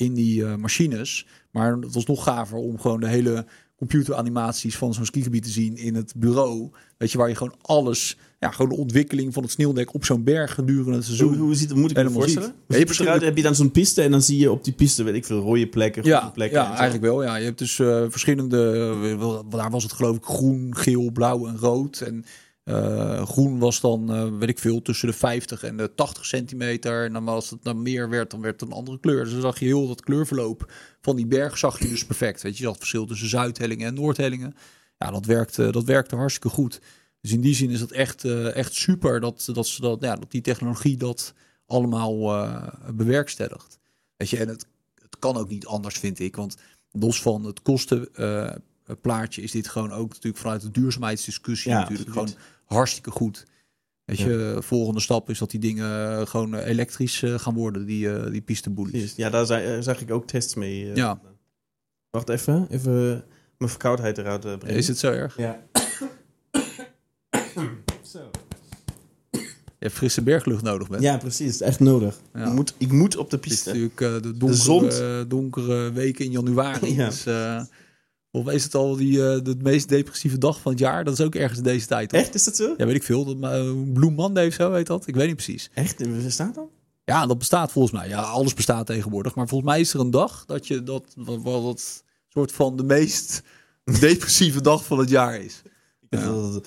in 0.02 0.14
die 0.14 0.40
uh, 0.40 0.56
machines. 0.56 1.26
Maar 1.50 1.76
het 1.76 1.94
was 1.94 2.06
nog 2.06 2.24
gaver 2.24 2.58
om 2.58 2.78
gewoon 2.78 3.00
de 3.00 3.08
hele 3.08 3.46
computeranimaties 3.88 4.76
van 4.76 4.94
zo'n 4.94 5.04
skigebied 5.04 5.42
te 5.42 5.50
zien 5.50 5.76
in 5.76 5.94
het 5.94 6.12
bureau. 6.16 6.70
Weet 6.96 7.12
je, 7.12 7.18
waar 7.18 7.28
je 7.28 7.34
gewoon 7.34 7.54
alles, 7.62 8.16
ja, 8.38 8.50
gewoon 8.50 8.70
de 8.70 8.76
ontwikkeling 8.76 9.34
van 9.34 9.42
het 9.42 9.52
sneeuwdek 9.52 9.94
op 9.94 10.04
zo'n 10.04 10.24
berg 10.24 10.54
gedurende 10.54 10.96
het 10.96 11.04
seizoen. 11.04 11.28
Hoe, 11.28 11.36
hoe 11.36 11.54
ziet 11.54 11.68
het, 11.68 11.78
moet 11.78 11.90
ik 11.90 11.96
me 11.96 12.10
voorstellen? 12.10 12.54
Ja, 12.68 12.76
je 12.76 13.04
hebt, 13.04 13.22
heb 13.22 13.36
je 13.36 13.42
dan 13.42 13.54
zo'n 13.54 13.70
piste 13.70 14.02
en 14.02 14.10
dan 14.10 14.22
zie 14.22 14.38
je 14.38 14.50
op 14.50 14.64
die 14.64 14.72
piste, 14.72 15.02
weet 15.02 15.14
ik 15.14 15.24
veel, 15.24 15.40
rode 15.40 15.66
plekken, 15.66 16.04
ja, 16.04 16.30
plekken. 16.30 16.60
Ja, 16.60 16.68
eigenlijk 16.68 17.02
wel. 17.02 17.22
Ja, 17.22 17.36
je 17.36 17.44
hebt 17.44 17.58
dus 17.58 17.78
uh, 17.78 18.04
verschillende, 18.08 18.94
uh, 19.20 19.38
daar 19.50 19.70
was 19.70 19.82
het 19.82 19.92
geloof 19.92 20.16
ik 20.16 20.24
groen, 20.24 20.76
geel, 20.76 21.10
blauw 21.10 21.46
en 21.46 21.58
rood. 21.58 22.00
En 22.00 22.24
uh, 22.64 23.26
groen 23.26 23.58
was 23.58 23.80
dan, 23.80 24.16
uh, 24.16 24.38
weet 24.38 24.48
ik 24.48 24.58
veel, 24.58 24.82
tussen 24.82 25.08
de 25.08 25.14
50 25.14 25.62
en 25.62 25.76
de 25.76 25.94
80 25.94 26.26
centimeter. 26.26 27.04
En 27.04 27.12
dan 27.12 27.28
als 27.28 27.50
het 27.50 27.62
dan 27.62 27.82
meer 27.82 28.08
werd, 28.08 28.30
dan 28.30 28.40
werd 28.40 28.60
het 28.60 28.70
een 28.70 28.76
andere 28.76 29.00
kleur. 29.00 29.24
Dus 29.24 29.32
dan 29.32 29.42
zag 29.42 29.58
je 29.58 29.64
heel 29.64 29.88
dat 29.88 30.00
kleurverloop 30.00 30.72
van 31.00 31.16
die 31.16 31.26
berg 31.26 31.58
zag 31.58 31.78
je 31.78 31.88
dus 31.88 32.06
perfect. 32.06 32.42
Weet 32.42 32.52
je, 32.52 32.58
je 32.58 32.64
zag 32.64 32.72
het 32.72 32.80
verschil 32.80 33.06
tussen 33.06 33.28
Zuidhellingen 33.28 33.86
en 33.86 33.94
Noordhellingen. 33.94 34.54
Ja, 34.98 35.10
dat 35.10 35.26
werkte, 35.26 35.72
dat 35.72 35.84
werkte 35.84 36.16
hartstikke 36.16 36.48
goed. 36.48 36.80
Dus 37.20 37.32
in 37.32 37.40
die 37.40 37.54
zin 37.54 37.70
is 37.70 37.80
het 37.80 37.92
echt, 37.92 38.24
uh, 38.24 38.56
echt 38.56 38.74
super 38.74 39.20
dat, 39.20 39.50
dat, 39.54 39.76
dat, 39.80 40.00
ja, 40.00 40.16
dat 40.16 40.30
die 40.30 40.40
technologie 40.40 40.96
dat 40.96 41.34
allemaal 41.66 42.48
bewerkstelligt. 42.94 43.78
Weet 44.16 44.30
je, 44.30 44.38
en 44.38 44.48
het, 44.48 44.66
het 44.94 45.18
kan 45.18 45.36
ook 45.36 45.48
niet 45.48 45.66
anders, 45.66 45.98
vind 45.98 46.18
ik. 46.18 46.36
Want 46.36 46.56
los 46.90 47.22
van 47.22 47.44
het 47.44 47.62
kosten 47.62 48.08
plaatje 49.00 49.42
is 49.42 49.50
dit 49.50 49.68
gewoon 49.68 49.92
ook 49.92 50.08
natuurlijk 50.08 50.36
vanuit 50.36 50.60
de 50.62 50.70
duurzaamheidsdiscussie 50.70 51.70
ja, 51.70 51.80
natuurlijk 51.80 52.10
gewoon 52.10 52.34
hartstikke 52.64 53.10
goed. 53.10 53.46
Weet 54.04 54.18
je, 54.18 54.56
volgende 54.60 55.00
stap 55.00 55.30
is 55.30 55.38
dat 55.38 55.50
die 55.50 55.60
dingen 55.60 56.28
gewoon 56.28 56.54
elektrisch 56.54 57.22
uh, 57.22 57.38
gaan 57.38 57.54
worden, 57.54 57.86
die, 57.86 58.06
uh, 58.06 58.30
die 58.30 58.40
pisteboelies. 58.40 59.14
Ja, 59.16 59.30
daar 59.30 59.46
zag 59.82 60.00
ik 60.00 60.10
ook 60.10 60.26
tests 60.26 60.54
mee. 60.54 60.94
ja. 60.94 61.20
Wacht 62.10 62.28
even, 62.28 62.66
even. 62.70 63.24
mijn 63.58 63.70
verkoudheid 63.70 64.18
eruit 64.18 64.44
uh, 64.44 64.56
brengen. 64.58 64.76
Is 64.76 64.88
het 64.88 64.98
zo 64.98 65.10
erg? 65.12 65.36
Ja. 65.36 65.62
zo. 68.02 68.30
Je 69.30 69.88
hebt 69.88 69.94
frisse 69.94 70.22
berglucht 70.22 70.62
nodig, 70.62 70.88
Ben. 70.88 71.00
Ja, 71.00 71.16
precies. 71.16 71.46
Het 71.46 71.54
is 71.54 71.60
echt 71.60 71.80
nodig. 71.80 72.20
Ja. 72.34 72.46
Ik, 72.46 72.52
moet, 72.52 72.74
ik 72.78 72.92
moet 72.92 73.16
op 73.16 73.30
de 73.30 73.36
Het 73.36 73.44
is 73.44 73.50
piste. 73.50 73.68
natuurlijk 73.68 74.00
uh, 74.00 74.14
de 74.22 74.36
donkere, 74.36 74.90
zon. 74.92 75.28
donkere 75.28 75.92
weken 75.92 76.24
in 76.24 76.30
januari. 76.30 76.94
Ja. 76.96 77.08
Dus 77.08 77.26
uh, 77.26 77.62
volgens 78.32 78.54
is 78.54 78.64
het 78.64 78.74
al 78.74 78.96
die, 78.96 79.12
uh, 79.12 79.38
de 79.42 79.56
meest 79.62 79.88
depressieve 79.88 80.38
dag 80.38 80.60
van 80.60 80.72
het 80.72 80.80
jaar. 80.80 81.04
Dat 81.04 81.18
is 81.18 81.24
ook 81.24 81.34
ergens 81.34 81.60
deze 81.60 81.86
tijd. 81.86 82.12
Echt? 82.12 82.34
Is 82.34 82.44
dat 82.44 82.56
zo? 82.56 82.74
Ja, 82.76 82.86
weet 82.86 82.94
ik 82.94 83.02
veel. 83.02 83.24
Dat, 83.24 83.36
uh, 83.36 83.72
Blue 83.92 84.10
Monday 84.10 84.46
of 84.46 84.54
zo 84.54 84.72
heet 84.72 84.86
dat. 84.86 85.06
Ik 85.06 85.14
weet 85.14 85.26
niet 85.26 85.36
precies. 85.36 85.70
Echt? 85.74 86.22
Bestaat 86.24 86.54
dat? 86.54 86.68
Ja, 87.04 87.26
dat 87.26 87.38
bestaat 87.38 87.72
volgens 87.72 87.94
mij. 87.94 88.08
Ja, 88.08 88.20
alles 88.20 88.54
bestaat 88.54 88.86
tegenwoordig. 88.86 89.34
Maar 89.34 89.48
volgens 89.48 89.70
mij 89.70 89.80
is 89.80 89.94
er 89.94 90.00
een 90.00 90.10
dag 90.10 90.44
dat 90.44 90.66
je 90.66 90.82
dat, 90.82 91.14
wat, 91.16 91.42
wat 91.42 92.04
soort 92.28 92.52
van 92.52 92.76
de 92.76 92.84
meest 92.84 93.42
depressieve 94.00 94.60
dag 94.60 94.84
van 94.84 94.98
het 94.98 95.08
jaar 95.08 95.40
is. 95.40 95.62
Ja. 96.10 96.24
Dat, 96.24 96.66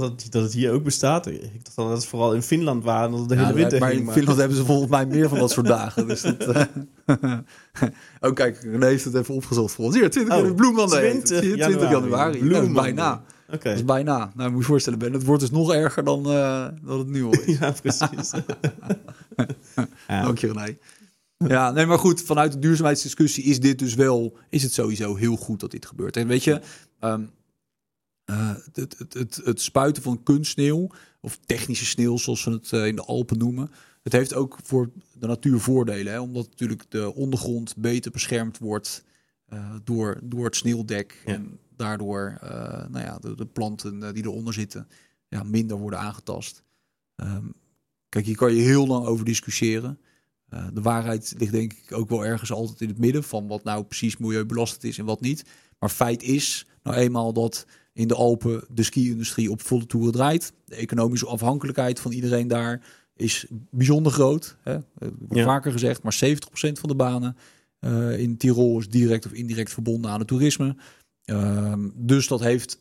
dat, 0.00 0.10
het, 0.10 0.32
dat 0.32 0.42
het 0.42 0.52
hier 0.52 0.72
ook 0.72 0.82
bestaat. 0.82 1.26
Ik 1.26 1.64
dacht 1.64 1.76
dat 1.76 1.90
het 1.90 2.06
vooral 2.06 2.34
in 2.34 2.42
Finland 2.42 2.84
waren. 2.84 3.10
Dat 3.10 3.20
het 3.20 3.28
de 3.28 3.36
hele 3.36 3.52
winter 3.52 3.78
maar 3.78 3.92
in. 3.92 4.10
Finland 4.10 4.38
hebben 4.38 4.56
ze 4.56 4.64
volgens 4.64 4.90
mij 4.90 5.06
meer 5.06 5.28
van 5.28 5.38
dat 5.38 5.50
soort 5.50 5.66
dagen. 5.66 6.08
Dus 6.08 6.22
dat, 6.22 6.48
uh... 6.48 6.62
oh, 8.20 8.32
kijk, 8.34 8.58
René 8.62 8.86
heeft 8.86 9.04
het 9.04 9.14
even 9.14 9.34
opgezocht 9.34 9.74
voor 9.74 9.84
ons. 9.84 9.94
Hier, 9.94 10.10
20 10.10 10.36
Oh, 10.36 10.54
bloemmaanden. 10.54 10.98
20 10.98 11.40
20 11.40 11.90
januari. 11.90 12.44
Monday. 12.44 12.72
bijna. 12.72 13.22
Oké. 13.48 13.68
Dat 13.68 13.74
is 13.74 13.84
bijna. 13.84 14.32
Nou, 14.34 14.48
moet 14.48 14.50
je 14.50 14.56
je 14.58 14.64
voorstellen, 14.64 14.98
Ben. 14.98 15.12
Het 15.12 15.24
wordt 15.24 15.40
dus 15.40 15.50
nog 15.50 15.72
erger 15.72 16.04
dan, 16.04 16.18
uh, 16.18 16.66
dan 16.82 16.98
het 16.98 17.08
nu 17.08 17.24
al 17.24 17.32
is. 17.32 17.56
Ja, 17.58 17.70
precies. 17.70 18.30
ja. 20.08 20.22
Dank 20.22 20.38
je, 20.38 20.46
René. 20.46 20.76
Ja, 21.36 21.70
nee, 21.70 21.86
maar 21.86 21.98
goed, 21.98 22.22
vanuit 22.22 22.52
de 22.52 22.58
duurzaamheidsdiscussie 22.58 23.44
is 23.44 23.60
dit 23.60 23.78
dus 23.78 23.94
wel, 23.94 24.36
is 24.48 24.62
het 24.62 24.72
sowieso 24.72 25.14
heel 25.14 25.36
goed 25.36 25.60
dat 25.60 25.70
dit 25.70 25.86
gebeurt. 25.86 26.16
En 26.16 26.26
weet 26.26 26.44
je, 26.44 26.60
um, 27.00 27.30
uh, 28.30 28.54
het, 28.72 28.98
het, 28.98 29.14
het, 29.14 29.40
het, 29.44 29.60
spuiten 29.60 30.02
van 30.02 30.22
kunstsneeuw, 30.22 30.90
of 31.20 31.38
technische 31.46 31.84
sneeuw 31.84 32.16
zoals 32.16 32.44
we 32.44 32.50
het 32.50 32.70
uh, 32.72 32.86
in 32.86 32.96
de 32.96 33.02
Alpen 33.02 33.38
noemen, 33.38 33.70
het 34.02 34.12
heeft 34.12 34.34
ook 34.34 34.58
voor 34.62 34.90
de 35.18 35.26
natuur 35.26 35.60
voordelen. 35.60 36.12
Hè? 36.12 36.20
Omdat 36.20 36.48
natuurlijk 36.48 36.84
de 36.88 37.14
ondergrond 37.14 37.76
beter 37.76 38.10
beschermd 38.10 38.58
wordt 38.58 39.04
uh, 39.52 39.74
door, 39.84 40.20
door 40.22 40.44
het 40.44 40.56
sneeuwdek. 40.56 41.22
Ja. 41.26 41.32
En 41.32 41.58
daardoor 41.76 42.38
nou 42.88 42.98
ja, 43.04 43.18
de, 43.18 43.34
de 43.34 43.46
planten 43.46 44.14
die 44.14 44.24
eronder 44.24 44.54
zitten 44.54 44.88
ja, 45.28 45.42
minder 45.42 45.76
worden 45.76 45.98
aangetast. 45.98 46.62
Um, 47.16 47.54
kijk, 48.08 48.24
hier 48.24 48.36
kan 48.36 48.54
je 48.54 48.62
heel 48.62 48.86
lang 48.86 49.06
over 49.06 49.24
discussiëren. 49.24 49.98
De 50.72 50.82
waarheid 50.82 51.34
ligt 51.38 51.52
denk 51.52 51.72
ik 51.72 51.92
ook 51.92 52.08
wel 52.08 52.24
ergens 52.24 52.52
altijd 52.52 52.80
in 52.80 52.88
het 52.88 52.98
midden 52.98 53.24
van 53.24 53.46
wat 53.46 53.64
nou 53.64 53.84
precies 53.84 54.16
milieubelastend 54.16 54.84
is 54.84 54.98
en 54.98 55.04
wat 55.04 55.20
niet. 55.20 55.44
Maar 55.78 55.90
feit 55.90 56.22
is 56.22 56.66
nou 56.82 56.96
eenmaal 56.96 57.32
dat 57.32 57.66
in 57.94 58.08
de 58.08 58.14
Alpen 58.14 58.64
de 58.68 58.82
ski-industrie 58.82 59.50
op 59.50 59.62
volle 59.62 59.86
toeren 59.86 60.12
draait. 60.12 60.52
De 60.64 60.74
economische 60.74 61.26
afhankelijkheid 61.26 62.00
van 62.00 62.12
iedereen 62.12 62.48
daar 62.48 62.82
is 63.16 63.46
bijzonder 63.70 64.12
groot. 64.12 64.56
Hè? 64.62 64.76
Ja. 65.28 65.44
Vaker 65.44 65.72
gezegd, 65.72 66.02
maar 66.02 66.18
70% 66.24 66.38
van 66.72 66.88
de 66.88 66.94
banen 66.94 67.36
uh, 67.80 68.18
in 68.18 68.36
Tirol 68.36 68.78
is 68.78 68.88
direct 68.88 69.26
of 69.26 69.32
indirect 69.32 69.72
verbonden 69.72 70.10
aan 70.10 70.18
het 70.18 70.28
toerisme. 70.28 70.76
Ehm, 71.24 71.88
dus 71.94 72.28
dat 72.28 72.40
heeft, 72.40 72.80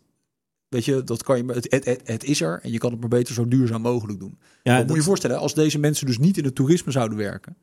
weet 0.67 0.85
je, 0.85 1.03
dat 1.03 1.23
kan 1.23 1.37
je, 1.37 1.53
het, 1.53 1.85
het, 1.85 2.01
het, 2.03 2.23
is 2.23 2.41
er 2.41 2.59
en 2.61 2.71
je 2.71 2.77
kan 2.77 2.91
het 2.91 2.99
maar 2.99 3.09
beter 3.09 3.33
zo 3.33 3.47
duurzaam 3.47 3.81
mogelijk 3.81 4.19
doen. 4.19 4.37
Ja, 4.63 4.79
Moet 4.79 4.89
je 4.89 4.95
je 4.95 5.01
voorstellen, 5.01 5.39
als 5.39 5.53
deze 5.53 5.79
mensen 5.79 6.05
dus 6.05 6.17
niet 6.17 6.37
in 6.37 6.43
het 6.43 6.55
toerisme 6.55 6.91
zouden 6.91 7.17
werken, 7.17 7.57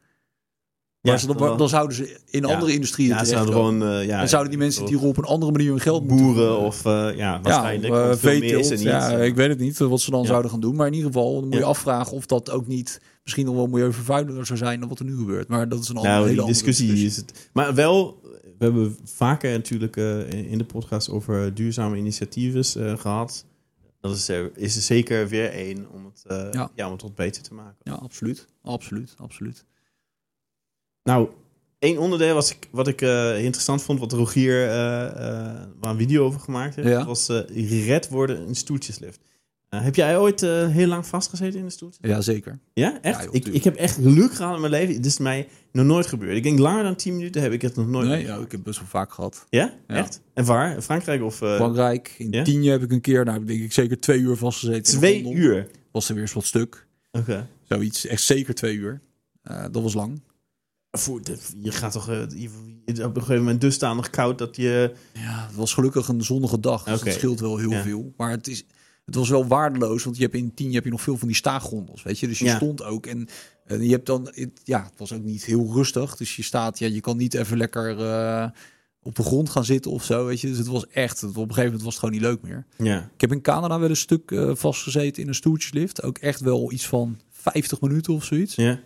Ja, 1.02 1.16
ze, 1.16 1.26
dan, 1.36 1.58
dan 1.58 1.68
zouden 1.68 1.96
ze 1.96 2.18
in 2.30 2.42
Ja. 2.42 2.48
andere 2.54 2.72
industrieën 2.72 3.08
ja, 3.10 3.24
zouden 3.24 3.54
gewoon... 3.54 3.82
eh, 3.82 4.06
ja, 4.06 4.18
Dan 4.18 4.28
zouden 4.28 4.50
die 4.50 4.58
mensen 4.60 4.84
Tirol 4.84 5.08
op 5.08 5.16
een 5.16 5.24
andere 5.24 5.52
manier 5.52 5.70
hun 5.70 5.80
geld 5.80 6.00
moeten 6.06 6.26
boeren 6.26 6.42
verdienen. 6.44 6.66
of 6.66 6.84
eh, 6.84 6.92
ja, 6.92 7.10
ja, 7.34 7.40
waarschijnlijk. 7.42 7.92
of, 7.94 8.24
eh, 8.24 8.38
meer 8.40 8.58
is 8.58 8.68
niet. 8.70 8.80
Ja, 8.80 9.08
ik 9.10 9.34
weet 9.34 9.48
het 9.48 9.58
niet 9.58 9.80
eh, 9.80 9.86
wat 9.88 10.00
ze 10.00 10.10
dan 10.10 10.20
Ja. 10.20 10.26
zouden 10.26 10.50
gaan 10.50 10.60
doen. 10.60 10.74
Maar 10.76 10.86
in 10.86 10.92
ieder 10.92 11.12
geval 11.12 11.32
dan 11.34 11.44
moet 11.44 11.52
je 11.52 11.58
Ja. 11.60 11.66
afvragen 11.66 12.12
of 12.12 12.26
dat 12.26 12.50
ook 12.50 12.66
niet 12.66 13.00
misschien 13.22 13.44
nog 13.46 13.54
wel 13.54 13.66
milieuvervuilender 13.66 14.46
zou 14.46 14.58
zijn 14.58 14.80
dan 14.80 14.88
wat 14.88 14.98
er 14.98 15.04
nu 15.04 15.16
gebeurt. 15.16 15.48
Maar 15.48 15.68
dat 15.68 15.80
is 15.82 15.88
een 15.88 15.96
andere, 15.96 16.14
Nou, 16.14 16.24
hele 16.28 16.34
die 16.36 16.44
andere 16.44 16.64
discussie, 16.64 17.04
is 17.06 17.16
het. 17.16 17.48
Maar 17.52 17.74
wel, 17.74 18.20
we 18.58 18.64
hebben 18.64 18.96
vaker 19.04 19.50
natuurlijk 19.50 19.96
eh, 19.96 20.28
in 20.52 20.58
de 20.58 20.64
podcast 20.64 21.10
over 21.10 21.54
duurzame 21.54 21.96
initiatieven 21.96 22.86
eh, 22.86 22.98
gehad. 22.98 23.44
Dat 24.00 24.16
is 24.16 24.28
er, 24.28 24.50
is 24.56 24.76
er 24.76 24.82
zeker 24.82 25.28
weer 25.28 25.50
één 25.52 25.86
om 25.92 26.04
het, 26.04 26.24
eh, 26.26 26.52
Ja. 26.52 26.70
ja. 26.74 26.86
om 26.86 26.92
het 26.92 27.02
wat 27.02 27.14
beter 27.14 27.42
te 27.42 27.54
maken. 27.54 27.76
Ja, 27.82 27.92
absoluut. 27.92 28.46
Absoluut, 28.62 29.14
absoluut. 29.18 29.64
Nou, 31.10 31.28
één 31.78 31.98
onderdeel 31.98 32.34
was 32.34 32.50
ik, 32.50 32.68
wat 32.70 32.88
ik 32.88 33.02
eh, 33.02 33.44
interessant 33.44 33.82
vond, 33.82 33.98
wat 34.00 34.12
Rogier 34.12 34.66
waar 35.80 35.90
een 35.90 35.98
video 35.98 36.24
over 36.24 36.40
gemaakt 36.40 36.74
heeft, 36.76 36.88
Ja. 36.88 37.04
was 37.04 37.28
red 37.86 38.08
worden 38.08 38.46
in 38.46 38.54
stoeltjeslift. 38.54 39.20
Heb 39.68 39.94
jij 39.94 40.18
ooit 40.18 40.40
heel 40.40 40.86
lang 40.86 41.06
vastgezeten 41.06 41.58
in 41.58 41.64
de 41.64 41.70
stoeltje? 41.70 42.08
Ja, 42.08 42.20
zeker. 42.20 42.58
Ja, 42.72 42.98
echt? 43.02 43.18
Ja, 43.18 43.24
joh, 43.24 43.34
ik, 43.34 43.46
ik 43.46 43.64
heb 43.64 43.74
echt 43.76 43.94
geluk 43.94 44.32
gehad 44.32 44.54
in 44.54 44.60
mijn 44.60 44.72
leven. 44.72 44.94
Dit 44.94 45.06
is 45.06 45.18
mij 45.18 45.48
nog 45.72 45.86
nooit 45.86 46.06
gebeurd. 46.06 46.36
Ik 46.36 46.42
denk 46.42 46.58
langer 46.58 46.82
dan 46.82 46.96
10 46.96 47.16
minuten 47.16 47.42
heb 47.42 47.52
ik 47.52 47.62
het 47.62 47.76
nog 47.76 47.88
nooit 47.88 48.08
Nee, 48.08 48.24
ja, 48.24 48.36
ik 48.36 48.52
heb 48.52 48.62
best 48.62 48.78
wel 48.78 48.88
vaak 48.88 49.12
gehad. 49.12 49.46
Ja? 49.48 49.74
Ja. 49.88 49.94
Echt? 49.94 50.20
En 50.34 50.44
waar? 50.44 50.74
In 50.74 50.82
Frankrijk 50.82 51.22
of... 51.22 51.36
Frankrijk, 51.36 52.14
in 52.18 52.30
ja? 52.32 52.44
Tienje 52.44 52.70
heb 52.70 52.82
ik 52.82 52.92
een 52.92 53.00
keer, 53.00 53.24
nou 53.24 53.44
denk 53.44 53.60
ik 53.60 53.72
zeker 53.72 54.00
twee 54.00 54.18
uur 54.18 54.36
vastgezeten. 54.36 54.98
twee 54.98 55.32
uur? 55.32 55.66
Was 55.92 56.08
er 56.08 56.14
weer 56.14 56.22
eens 56.22 56.32
wat 56.32 56.44
stuk. 56.44 56.86
Oké. 57.12 57.48
Zoiets, 57.68 58.06
echt 58.06 58.22
zeker 58.22 58.54
twee 58.54 58.76
uur. 58.76 59.00
Dat 59.70 59.82
was 59.82 59.94
lang. 59.94 60.20
Voor 60.90 61.22
de- 61.22 61.38
Je 61.62 61.72
gaat 61.72 61.92
toch... 61.92 62.08
eh, 62.08 62.20
je- 62.28 62.48
je- 62.84 63.04
op 63.04 63.16
een 63.16 63.22
gegeven 63.22 63.42
moment 63.42 63.60
dusdanig 63.60 64.10
koud 64.10 64.38
dat 64.38 64.56
je... 64.56 64.92
Ja, 65.12 65.46
het 65.46 65.56
was 65.56 65.74
gelukkig 65.74 66.08
een 66.08 66.22
zonnige 66.24 66.60
dag. 66.60 66.84
Dus 66.84 66.94
Oké. 66.94 67.04
dat 67.04 67.14
scheelt 67.14 67.40
wel 67.40 67.56
heel 67.58 67.70
Ja. 67.70 67.82
veel. 67.82 68.12
Maar 68.16 68.30
het, 68.30 68.48
is, 68.48 68.64
het 69.04 69.14
was 69.14 69.28
wel 69.28 69.46
waardeloos. 69.46 70.04
Want 70.04 70.16
je 70.16 70.22
hebt 70.22 70.34
in 70.34 70.54
tien 70.54 70.72
heb 70.74 70.84
je 70.84 70.90
nog 70.90 71.00
veel 71.02 71.16
van 71.16 71.28
die 71.28 71.36
staaggondels. 71.36 72.02
Weet 72.02 72.18
je? 72.18 72.26
Dus 72.26 72.38
je 72.38 72.44
Ja. 72.44 72.56
stond 72.56 72.82
ook. 72.82 73.06
En, 73.06 73.28
en 73.64 73.82
je 73.84 73.90
hebt 73.90 74.06
dan. 74.06 74.28
Het, 74.34 74.60
ja, 74.64 74.82
het 74.82 74.92
was 74.96 75.12
ook 75.12 75.22
niet 75.22 75.44
heel 75.44 75.72
rustig. 75.74 76.16
Dus 76.16 76.36
je 76.36 76.42
staat. 76.42 76.78
Ja, 76.78 76.86
je 76.86 77.00
kan 77.00 77.16
niet 77.16 77.34
even 77.34 77.56
lekker 77.56 77.98
eh, 78.12 78.48
op 79.02 79.14
de 79.16 79.22
grond 79.22 79.50
gaan 79.50 79.64
zitten 79.64 79.90
of 79.90 80.04
zo. 80.04 80.26
Weet 80.26 80.40
je? 80.40 80.46
Dus 80.48 80.58
het 80.58 80.66
was 80.66 80.86
echt. 80.86 81.20
Het, 81.20 81.30
op 81.30 81.36
een 81.36 81.42
gegeven 81.42 81.64
moment 81.64 81.82
was 81.82 81.94
het 81.94 82.02
gewoon 82.04 82.14
niet 82.20 82.24
leuk 82.24 82.42
meer. 82.42 82.66
Ja. 82.76 83.10
Ik 83.14 83.20
heb 83.20 83.32
in 83.32 83.40
Canada 83.42 83.78
wel 83.78 83.90
een 83.90 83.96
stuk 83.96 84.30
eh, 84.30 84.50
vastgezeten 84.54 85.22
in 85.22 85.28
een 85.28 85.34
stoeltjeslift. 85.34 86.02
Ook 86.02 86.18
echt 86.18 86.40
wel 86.40 86.72
iets 86.72 86.86
van 86.86 87.18
50 87.30 87.80
minuten 87.80 88.14
of 88.14 88.24
zoiets. 88.24 88.54
Ja. 88.54 88.80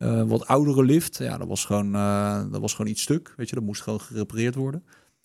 Eh, 0.00 0.22
wat 0.22 0.46
oudere 0.46 0.84
lift, 0.84 1.18
ja, 1.18 1.38
dat 1.38 1.48
was, 1.48 1.64
gewoon, 1.64 1.94
eh, 1.94 2.42
dat 2.50 2.60
was 2.60 2.74
gewoon 2.74 2.90
iets 2.90 3.02
stuk. 3.02 3.32
Weet 3.36 3.48
je, 3.48 3.54
dat 3.54 3.64
moest 3.64 3.82
gewoon 3.82 4.00
gerepareerd 4.00 4.54
worden. 4.54 4.84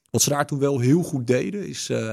Wat 0.10 0.22
ze 0.22 0.30
daar 0.30 0.46
toen 0.46 0.60
wel 0.60 0.80
heel 0.80 1.04
goed 1.04 1.28
deden, 1.28 1.68
is 1.68 1.90
eh, 1.90 2.12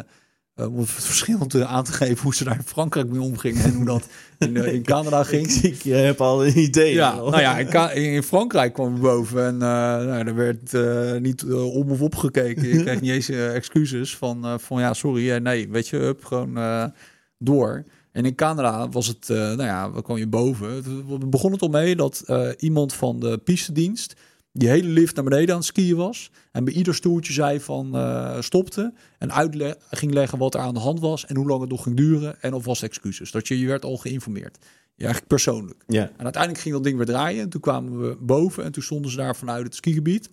om 0.55 0.79
het 0.79 0.90
verschil 1.11 1.46
te 1.46 1.66
aan 1.66 1.85
te 1.85 1.92
geven 1.92 2.22
hoe 2.22 2.35
ze 2.35 2.44
daar 2.44 2.57
in 2.57 2.64
Frankrijk 2.64 3.09
mee 3.09 3.20
omgingen 3.20 3.64
en 3.64 3.75
hoe 3.75 3.85
dat 3.85 4.09
in, 4.38 4.57
in 4.57 4.83
Canada 4.83 5.22
ging. 5.33 5.46
Ik, 5.51 5.85
ik 5.85 5.92
heb 5.92 6.20
al 6.20 6.46
een 6.46 6.59
idee. 6.59 6.94
Ja, 6.94 7.14
nou 7.14 7.40
ja, 7.40 7.90
in, 7.90 8.12
in 8.12 8.22
Frankrijk 8.22 8.72
kwam 8.72 8.94
we 8.94 9.01
boven 9.01 9.46
en 9.46 9.57
nou, 9.57 10.27
er 10.27 10.35
werd 10.35 10.72
niet 11.20 11.44
om 11.53 11.90
of 11.90 12.01
op 12.01 12.14
gekeken. 12.14 12.68
Je 12.68 12.83
kreeg 12.83 13.01
niet 13.01 13.11
eens 13.29 13.29
excuses 13.29 14.16
van, 14.16 14.61
van 14.61 14.81
ja, 14.81 14.94
sorry, 14.94 15.37
nee, 15.37 15.68
weet 15.68 15.88
je, 15.88 15.96
up, 15.96 16.25
gewoon 16.25 16.92
door. 17.38 17.85
En 18.12 18.25
in 18.25 18.35
Canada 18.35 18.88
was 18.88 19.07
het, 19.07 19.31
eh, 19.31 19.37
nou 19.37 19.62
ja, 19.62 19.92
we 19.92 20.03
kwam 20.03 20.16
je 20.16 20.27
boven. 20.27 20.70
Het 20.75 21.31
begon 21.31 21.53
het 21.53 21.62
al 21.62 21.68
mee 21.68 21.96
dat 21.96 22.22
eh, 22.27 22.48
iemand 22.59 22.92
van 22.92 23.20
de 23.20 23.38
pistedienst 23.38 24.14
die 24.53 24.68
hele 24.68 24.88
lift 24.88 25.14
naar 25.14 25.25
beneden 25.25 25.51
aan 25.51 25.57
het 25.57 25.66
skiën 25.66 25.96
was. 25.96 26.31
En 26.51 26.64
bij 26.64 26.75
ieder 26.75 26.94
stoeltje 26.94 27.33
zei 27.33 27.61
van 27.61 27.96
eh, 27.96 28.40
stopte. 28.40 28.94
En 29.18 29.33
uitle 29.33 29.79
ging 29.90 30.12
leggen 30.12 30.38
wat 30.38 30.55
er 30.55 30.61
aan 30.61 30.75
de 30.75 30.81
hand 30.81 31.01
was. 31.01 31.27
En 31.27 31.37
hoe 31.37 31.46
lang 31.46 31.61
het 31.61 31.70
nog 31.70 31.83
ging 31.83 31.96
duren. 31.96 32.42
En 32.42 32.53
alvast 32.53 32.83
excuses. 32.83 33.31
Dat 33.31 33.48
je, 33.48 33.59
je 33.59 33.66
werd 33.66 33.85
al 33.85 33.96
geïnformeerd. 33.96 34.59
Ja, 34.94 35.05
eigenlijk 35.05 35.27
persoonlijk. 35.27 35.85
Ja. 35.87 36.11
En 36.16 36.25
uiteindelijk 36.25 36.62
ging 36.62 36.75
dat 36.75 36.85
ding 36.85 36.96
weer 36.96 37.07
draaien. 37.07 37.42
En 37.42 37.48
toen 37.48 37.61
kwamen 37.61 38.01
we 38.01 38.16
boven. 38.20 38.64
En 38.64 38.72
toen 38.72 38.83
stonden 38.83 39.11
ze 39.11 39.16
daar 39.16 39.37
vanuit 39.37 39.64
het 39.64 39.75
skigebied. 39.75 40.31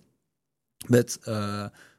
Met 0.86 1.18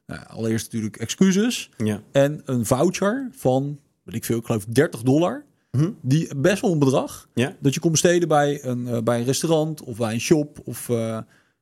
nou, 0.06 0.26
allereerst 0.26 0.64
natuurlijk 0.64 0.96
excuses. 0.96 1.70
Ja. 1.76 2.02
En 2.12 2.42
een 2.44 2.66
voucher 2.66 3.28
van, 3.32 3.78
weet 4.02 4.14
ik 4.14 4.24
veel, 4.24 4.38
ik 4.38 4.46
geloof 4.46 4.64
30 4.64 5.02
dollar. 5.02 5.44
Mhm. 5.76 5.90
Die 6.00 6.36
best 6.36 6.60
wel 6.62 6.72
een 6.72 6.78
bedrag. 6.78 7.28
Ja. 7.34 7.56
Dat 7.60 7.74
je 7.74 7.80
kon 7.80 7.90
besteden 7.90 8.28
bij 8.28 8.64
een, 8.64 8.86
eh, 8.86 8.98
bij 9.02 9.18
een 9.18 9.24
restaurant 9.24 9.82
of 9.82 9.96
bij 9.96 10.12
een 10.12 10.20
shop. 10.20 10.60
Of 10.64 10.88
eh, 10.88 11.18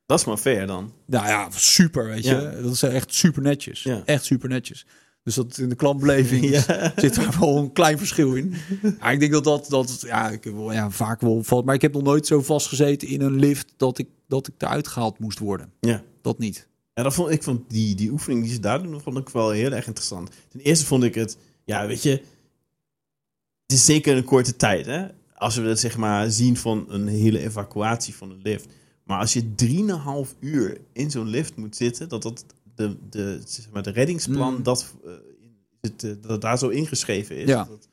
Dat 0.07 0.19
is 0.19 0.25
maar 0.25 0.37
fair 0.37 0.67
dan. 0.67 0.93
nou 1.07 1.27
ja, 1.27 1.49
super, 1.51 2.07
weet 2.07 2.25
je. 2.25 2.35
Ja. 2.35 2.63
Dat 2.63 2.73
is 2.73 2.83
echt 2.83 3.15
super 3.15 3.43
netjes. 3.43 3.83
Ja. 3.83 4.03
Echt 4.05 4.25
super 4.25 4.49
netjes. 4.49 4.87
Dus 5.23 5.35
dat 5.35 5.59
in 5.59 5.69
de 5.69 5.75
klantbeleving 5.75 6.45
zit 6.97 7.17
er 7.17 7.37
wel 7.41 7.57
een 7.57 7.73
klein 7.73 7.99
verschil 7.99 8.35
in. 8.35 8.55
Ja, 9.01 9.11
ik 9.11 9.21
denk 9.21 9.33
dat 9.33 9.45
dat, 9.45 9.67
dat 9.69 10.01
ja, 10.07 10.31
ik 10.31 10.45
wel, 10.45 10.73
ja, 10.73 10.91
vaak 10.91 11.21
wel 11.21 11.43
valt. 11.43 11.65
Maar 11.65 11.75
ik 11.75 11.83
heb 11.83 11.93
nog 11.93 12.03
nooit 12.03 12.27
zo 12.27 12.43
vastgezeten 12.43 13.09
in 13.09 13.21
een 13.21 13.39
lift 13.39 13.73
dat 13.77 13.99
ik, 13.99 14.09
dat 14.29 14.49
ik 14.49 14.55
eruit 14.59 14.89
gehaald 14.89 15.19
moest 15.19 15.39
worden. 15.39 15.73
Ja. 15.81 16.03
Dat 16.23 16.39
niet. 16.39 16.69
En 16.95 17.05
dat 17.05 17.15
vond 17.15 17.31
ik 17.31 17.43
vond 17.43 17.71
die, 17.71 17.95
die 17.95 18.11
oefening 18.11 18.43
die 18.43 18.53
ze 18.53 18.61
daar 18.61 18.83
doen, 18.83 19.01
vond 19.01 19.19
ik 19.19 19.29
wel 19.29 19.51
heel 19.51 19.73
erg 19.73 19.87
interessant. 19.87 20.31
Ten 20.49 20.61
eerste 20.61 20.87
vond 20.87 21.03
ik 21.03 21.15
het, 21.15 21.37
ja, 21.65 21.87
weet 21.87 22.03
je, 22.03 22.23
het 23.71 23.79
is 23.79 23.85
zeker 23.85 24.17
een 24.17 24.25
korte 24.25 24.57
tijd, 24.57 24.87
hè? 24.87 25.07
Als 25.35 25.57
we 25.57 25.63
dat 25.63 25.79
zeg 25.79 25.97
maar 25.97 26.31
zien 26.31 26.57
van 26.57 26.85
een 26.89 27.07
hele 27.07 27.39
evacuatie 27.39 28.15
van 28.15 28.31
een 28.31 28.41
lift. 28.43 28.67
Maar 29.05 29.19
als 29.19 29.33
je 29.33 29.55
drieënhalf 29.55 30.35
uur 30.41 30.81
in 30.93 31.11
zo'n 31.11 31.29
lift 31.29 31.57
moet 31.57 31.77
zitten, 31.77 32.09
dat 32.09 32.23
dat 32.23 32.45
de, 32.75 32.97
de, 33.11 33.41
zeg 33.45 33.71
maar, 33.73 33.83
de 33.83 33.91
reddingsplan 33.91 34.55
Mm. 34.55 34.63
dat, 34.63 34.95
eh, 35.05 35.11
het, 35.81 36.05
eh, 36.05 36.11
dat 36.21 36.41
daar 36.41 36.59
zo 36.59 36.69
ingeschreven 36.69 37.37
is. 37.37 37.49
Ja. 37.49 37.65
Dat 37.65 37.69
het 37.69 37.89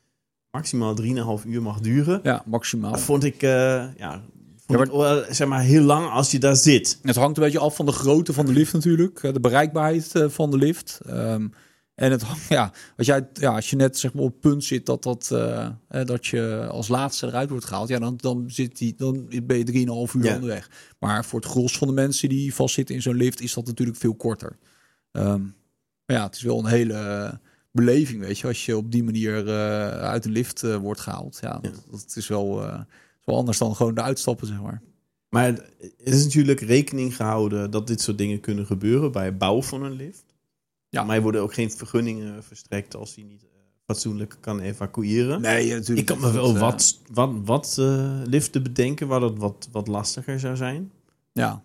maximaal 0.50 0.94
3,5 0.94 1.44
uur 1.44 1.62
mag 1.62 1.80
duren. 1.80 2.20
Ja, 2.22 2.42
maximaal. 2.46 2.92
Dat 2.92 3.00
vond 3.00 3.24
ik, 3.24 3.42
eh, 3.42 3.84
ja, 3.96 4.22
vond 4.66 4.90
Ja, 4.92 5.32
zeg 5.32 5.48
maar 5.48 5.62
heel 5.62 5.82
lang 5.82 6.10
als 6.10 6.30
je 6.30 6.38
daar 6.38 6.56
zit. 6.56 6.98
Het 7.02 7.16
hangt 7.16 7.36
een 7.36 7.42
beetje 7.42 7.58
af 7.58 7.76
van 7.76 7.86
de 7.86 7.92
grootte 7.92 8.32
van 8.32 8.46
de 8.46 8.52
lift 8.52 8.72
natuurlijk. 8.72 9.20
De 9.20 9.40
bereikbaarheid 9.40 10.12
van 10.26 10.50
de 10.50 10.56
lift. 10.56 11.00
Ehm, 11.06 11.46
en 11.98 12.10
het, 12.10 12.24
ja, 12.48 12.72
als, 12.96 13.06
jij, 13.06 13.28
ja, 13.32 13.54
als 13.54 13.70
je 13.70 13.76
net 13.76 13.98
zeg 13.98 14.14
maar, 14.14 14.22
op 14.22 14.32
het 14.32 14.40
punt 14.40 14.64
zit 14.64 14.86
dat, 14.86 15.02
dat, 15.02 15.30
eh, 15.30 15.68
dat 16.04 16.26
je 16.26 16.66
als 16.70 16.88
laatste 16.88 17.26
eruit 17.26 17.50
wordt 17.50 17.64
gehaald, 17.64 17.88
ja, 17.88 17.98
dan, 17.98 18.16
dan, 18.16 18.44
zit 18.46 18.78
die, 18.78 18.94
dan 18.96 19.26
ben 19.42 19.58
je 19.58 19.64
3,5 19.64 20.14
uur 20.14 20.24
Ja. 20.24 20.34
onderweg. 20.34 20.70
Maar 20.98 21.24
voor 21.24 21.40
het 21.40 21.48
gros 21.48 21.78
van 21.78 21.88
de 21.88 21.94
mensen 21.94 22.28
die 22.28 22.54
vastzitten 22.54 22.94
in 22.94 23.02
zo'n 23.02 23.14
lift 23.16 23.40
is 23.40 23.54
dat 23.54 23.66
natuurlijk 23.66 23.98
veel 23.98 24.14
korter. 24.14 24.58
Ehm, 25.12 25.40
maar 26.06 26.16
ja, 26.16 26.24
het 26.26 26.36
is 26.36 26.42
wel 26.42 26.58
een 26.58 26.66
hele 26.66 26.92
eh, 26.94 27.32
beleving, 27.72 28.20
weet 28.20 28.38
je, 28.38 28.46
als 28.46 28.66
je 28.66 28.76
op 28.76 28.92
die 28.92 29.04
manier 29.04 29.48
eh, 29.48 29.88
uit 29.88 30.22
de 30.22 30.30
lift 30.30 30.76
wordt 30.76 31.00
gehaald. 31.00 31.38
Ja, 31.40 31.58
Ja. 31.62 31.70
Dat, 31.70 31.84
dat 31.90 32.12
is 32.16 32.28
wel, 32.28 32.64
is 32.64 33.24
wel 33.24 33.36
anders 33.36 33.58
dan 33.58 33.76
gewoon 33.76 33.94
de 33.94 34.02
uitstappen, 34.02 34.46
zeg 34.46 34.60
maar. 34.60 34.82
Maar 35.28 35.48
er 35.48 35.92
is 35.98 36.24
natuurlijk 36.24 36.60
rekening 36.60 37.16
gehouden 37.16 37.70
dat 37.70 37.86
dit 37.86 38.00
soort 38.00 38.18
dingen 38.18 38.40
kunnen 38.40 38.66
gebeuren 38.66 39.12
bij 39.12 39.24
het 39.24 39.38
bouwen 39.38 39.64
van 39.64 39.82
een 39.82 39.92
lift. 39.92 40.24
Ja. 40.90 41.04
Maar 41.04 41.16
er 41.16 41.22
worden 41.22 41.40
ook 41.42 41.54
geen 41.54 41.70
vergunningen 41.70 42.44
verstrekt 42.44 42.94
als 42.96 43.14
die 43.14 43.24
niet 43.24 43.42
eh, 43.42 43.48
fatsoenlijk 43.86 44.36
kan 44.40 44.60
evacueren. 44.60 45.40
Nee, 45.40 45.70
natuurlijk. 45.72 45.98
Ik 45.98 46.16
kan 46.16 46.20
me 46.20 46.32
wel 46.32 46.58
wat, 46.58 46.98
wat, 47.12 47.30
wat 47.44 47.76
eh, 47.80 48.20
liften 48.24 48.62
bedenken 48.62 49.06
waar 49.08 49.20
dat 49.20 49.38
wat, 49.38 49.68
wat 49.72 49.86
lastiger 49.88 50.40
zou 50.40 50.56
zijn. 50.56 50.90
Ja, 51.32 51.62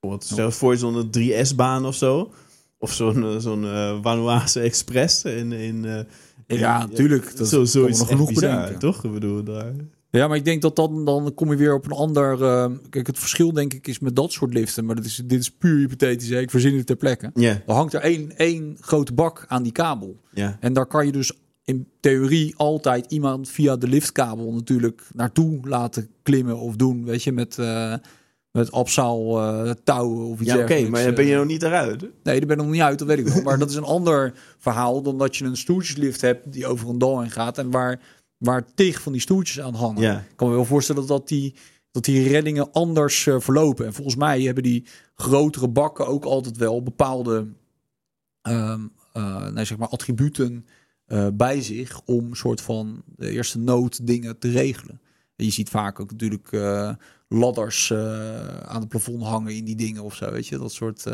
Bijvoorbeeld, 0.00 0.30
stel 0.30 0.50
voor 0.50 0.76
zo'n 0.76 1.10
3S-baan 1.18 1.86
of 1.86 1.94
zo. 1.94 2.32
Of 2.78 2.92
zo'n 2.92 3.22
eh, 3.24 3.36
zo'n 3.38 3.64
eh, 3.64 3.98
Vanuase 4.02 4.60
Express. 4.60 5.24
In, 5.24 5.52
in, 5.52 5.84
eh, 5.84 5.98
in- 6.46 6.58
Ja, 6.58 6.86
tuurlijk. 6.88 7.36
Dat 7.36 7.48
zo, 7.48 7.64
zoiets 7.64 7.98
nog 7.98 8.08
genoeg 8.08 8.28
bizar, 8.28 8.50
bedenken. 8.56 8.78
toch? 8.78 9.04
Ik 9.04 9.12
bedoel, 9.12 9.42
daar... 9.44 9.72
Ja, 10.10 10.28
maar 10.28 10.36
ik 10.36 10.44
denk 10.44 10.62
dat 10.62 10.76
dan, 10.76 11.04
dan 11.04 11.32
kom 11.34 11.50
je 11.50 11.56
weer 11.56 11.74
op 11.74 11.84
een 11.84 11.92
ander... 11.96 12.42
eh, 12.44 12.70
kijk, 12.90 13.06
het 13.06 13.18
verschil 13.18 13.52
denk 13.52 13.74
ik 13.74 13.86
is 13.86 13.98
met 13.98 14.16
dat 14.16 14.32
soort 14.32 14.54
liften. 14.54 14.84
Maar 14.84 14.96
dat 14.96 15.04
is, 15.04 15.22
dit 15.24 15.40
is 15.40 15.50
puur 15.50 15.78
hypothetisch. 15.78 16.28
Hè? 16.28 16.38
Ik 16.40 16.50
verzin 16.50 16.76
het 16.76 16.86
ter 16.86 16.96
plekke. 16.96 17.30
Ja, 17.34 17.62
Er 17.66 17.74
hangt 17.74 17.94
er 17.94 18.00
één, 18.00 18.36
één 18.36 18.76
grote 18.80 19.12
bak 19.12 19.44
aan 19.48 19.62
die 19.62 19.72
kabel. 19.72 20.20
En 20.60 20.72
daar 20.72 20.86
kan 20.86 21.06
je 21.06 21.12
dus 21.12 21.32
in 21.64 21.86
theorie 22.00 22.54
altijd 22.56 23.06
iemand 23.12 23.48
via 23.48 23.76
de 23.76 23.88
liftkabel 23.88 24.52
natuurlijk 24.52 25.02
naartoe 25.12 25.58
laten 25.62 26.08
klimmen 26.22 26.58
of 26.58 26.76
doen. 26.76 27.04
Weet 27.04 27.22
je, 27.22 27.32
met, 27.32 27.58
eh 27.58 27.94
met 28.50 28.72
abzaal 28.72 29.40
eh, 29.40 29.70
touwen 29.84 30.26
of 30.26 30.40
iets 30.40 30.52
Ja, 30.52 30.58
oké, 30.58 30.88
maar 30.88 31.04
dan 31.04 31.14
ben 31.14 31.24
je 31.24 31.32
Eh, 31.32 31.38
nog 31.38 31.46
niet 31.46 31.62
eruit. 31.62 32.00
hè? 32.00 32.06
Nee, 32.22 32.38
daar 32.38 32.46
ben 32.46 32.56
ik 32.58 32.62
nog 32.62 32.72
niet 32.72 32.80
uit, 32.80 32.98
dat 32.98 33.08
weet 33.08 33.18
ik 33.18 33.26
wel. 33.28 33.42
Maar 33.46 33.58
dat 33.58 33.70
is 33.70 33.76
een 33.76 33.82
ander 33.84 34.32
verhaal 34.58 35.02
dan 35.02 35.18
dat 35.18 35.36
je 35.36 35.44
een 35.44 35.56
stoeltjeslift 35.56 36.20
hebt 36.20 36.52
die 36.52 36.66
over 36.66 36.88
een 36.88 36.98
dal 36.98 37.20
heen 37.20 37.30
gaat 37.30 37.58
en 37.58 37.70
waar, 37.70 38.00
waar 38.40 38.74
tig 38.74 39.00
van 39.02 39.12
die 39.12 39.20
stoeltjes 39.20 39.60
aan 39.60 39.74
hangen. 39.74 40.02
Ja. 40.02 40.18
Ik 40.18 40.36
kan 40.36 40.48
me 40.48 40.54
wel 40.54 40.64
voorstellen 40.64 41.06
dat 41.06 41.28
die, 41.28 41.54
dat 41.90 42.04
die 42.04 42.28
reddingen 42.28 42.72
anders 42.72 43.26
eh, 43.26 43.40
verlopen. 43.40 43.86
En 43.86 43.92
volgens 43.92 44.16
mij 44.16 44.42
hebben 44.42 44.62
die 44.62 44.84
grotere 45.14 45.68
bakken 45.68 46.06
ook 46.06 46.24
altijd 46.24 46.56
wel 46.56 46.82
bepaalde 46.82 47.46
eh, 48.42 49.48
nee, 49.52 49.64
zeg 49.64 49.78
maar 49.78 49.88
attributen 49.88 50.66
eh, 51.06 51.26
bij 51.34 51.62
zich 51.62 52.00
om 52.04 52.30
een 52.30 52.36
soort 52.36 52.60
van 52.60 53.02
de 53.16 53.30
eerste 53.30 53.58
nood 53.58 54.06
dingen 54.06 54.38
te 54.38 54.50
regelen. 54.50 55.00
En 55.36 55.44
je 55.44 55.50
ziet 55.50 55.68
vaak 55.68 56.00
ook 56.00 56.10
natuurlijk 56.10 56.48
ladders 57.28 57.92
aan 58.62 58.80
het 58.80 58.88
plafond 58.88 59.22
hangen 59.22 59.54
in 59.54 59.64
die 59.64 59.76
dingen 59.76 60.02
of 60.02 60.14
zo, 60.14 60.30
weet 60.30 60.46
je, 60.46 60.58
dat 60.58 60.72
soort. 60.72 61.04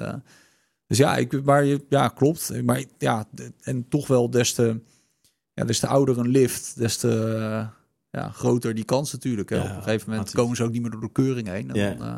Dus 0.87 0.99
ja, 0.99 1.17
ik, 1.17 1.45
maar 1.45 1.65
je- 1.65 1.85
ja, 1.89 2.09
klopt. 2.09 2.63
Maar 2.63 2.85
ja, 2.99 3.29
en 3.61 3.89
toch 3.89 4.07
wel 4.07 4.31
des 4.31 4.53
te, 4.55 4.81
ja, 5.57 5.65
des 5.65 5.79
te 5.79 5.87
ouder 5.87 6.19
een 6.19 6.29
lift, 6.29 6.79
des 6.79 6.97
te 6.97 7.09
eh, 7.11 7.69
ja, 8.11 8.31
groter 8.31 8.75
die 8.75 8.85
kans 8.85 9.13
natuurlijk. 9.13 9.49
Hè. 9.51 9.57
Ja, 9.57 9.63
Op 9.63 9.77
een 9.77 9.83
gegeven 9.83 10.11
moment 10.11 10.31
komen 10.31 10.57
ze 10.57 10.63
ook 10.65 10.71
niet 10.73 10.83
meer 10.83 10.91
door 10.91 11.01
de 11.01 11.13
keuring 11.13 11.49
heen. 11.49 11.71
En 11.71 11.75
Ja. 11.77 11.95
dan, 11.95 12.07
eh, 12.07 12.17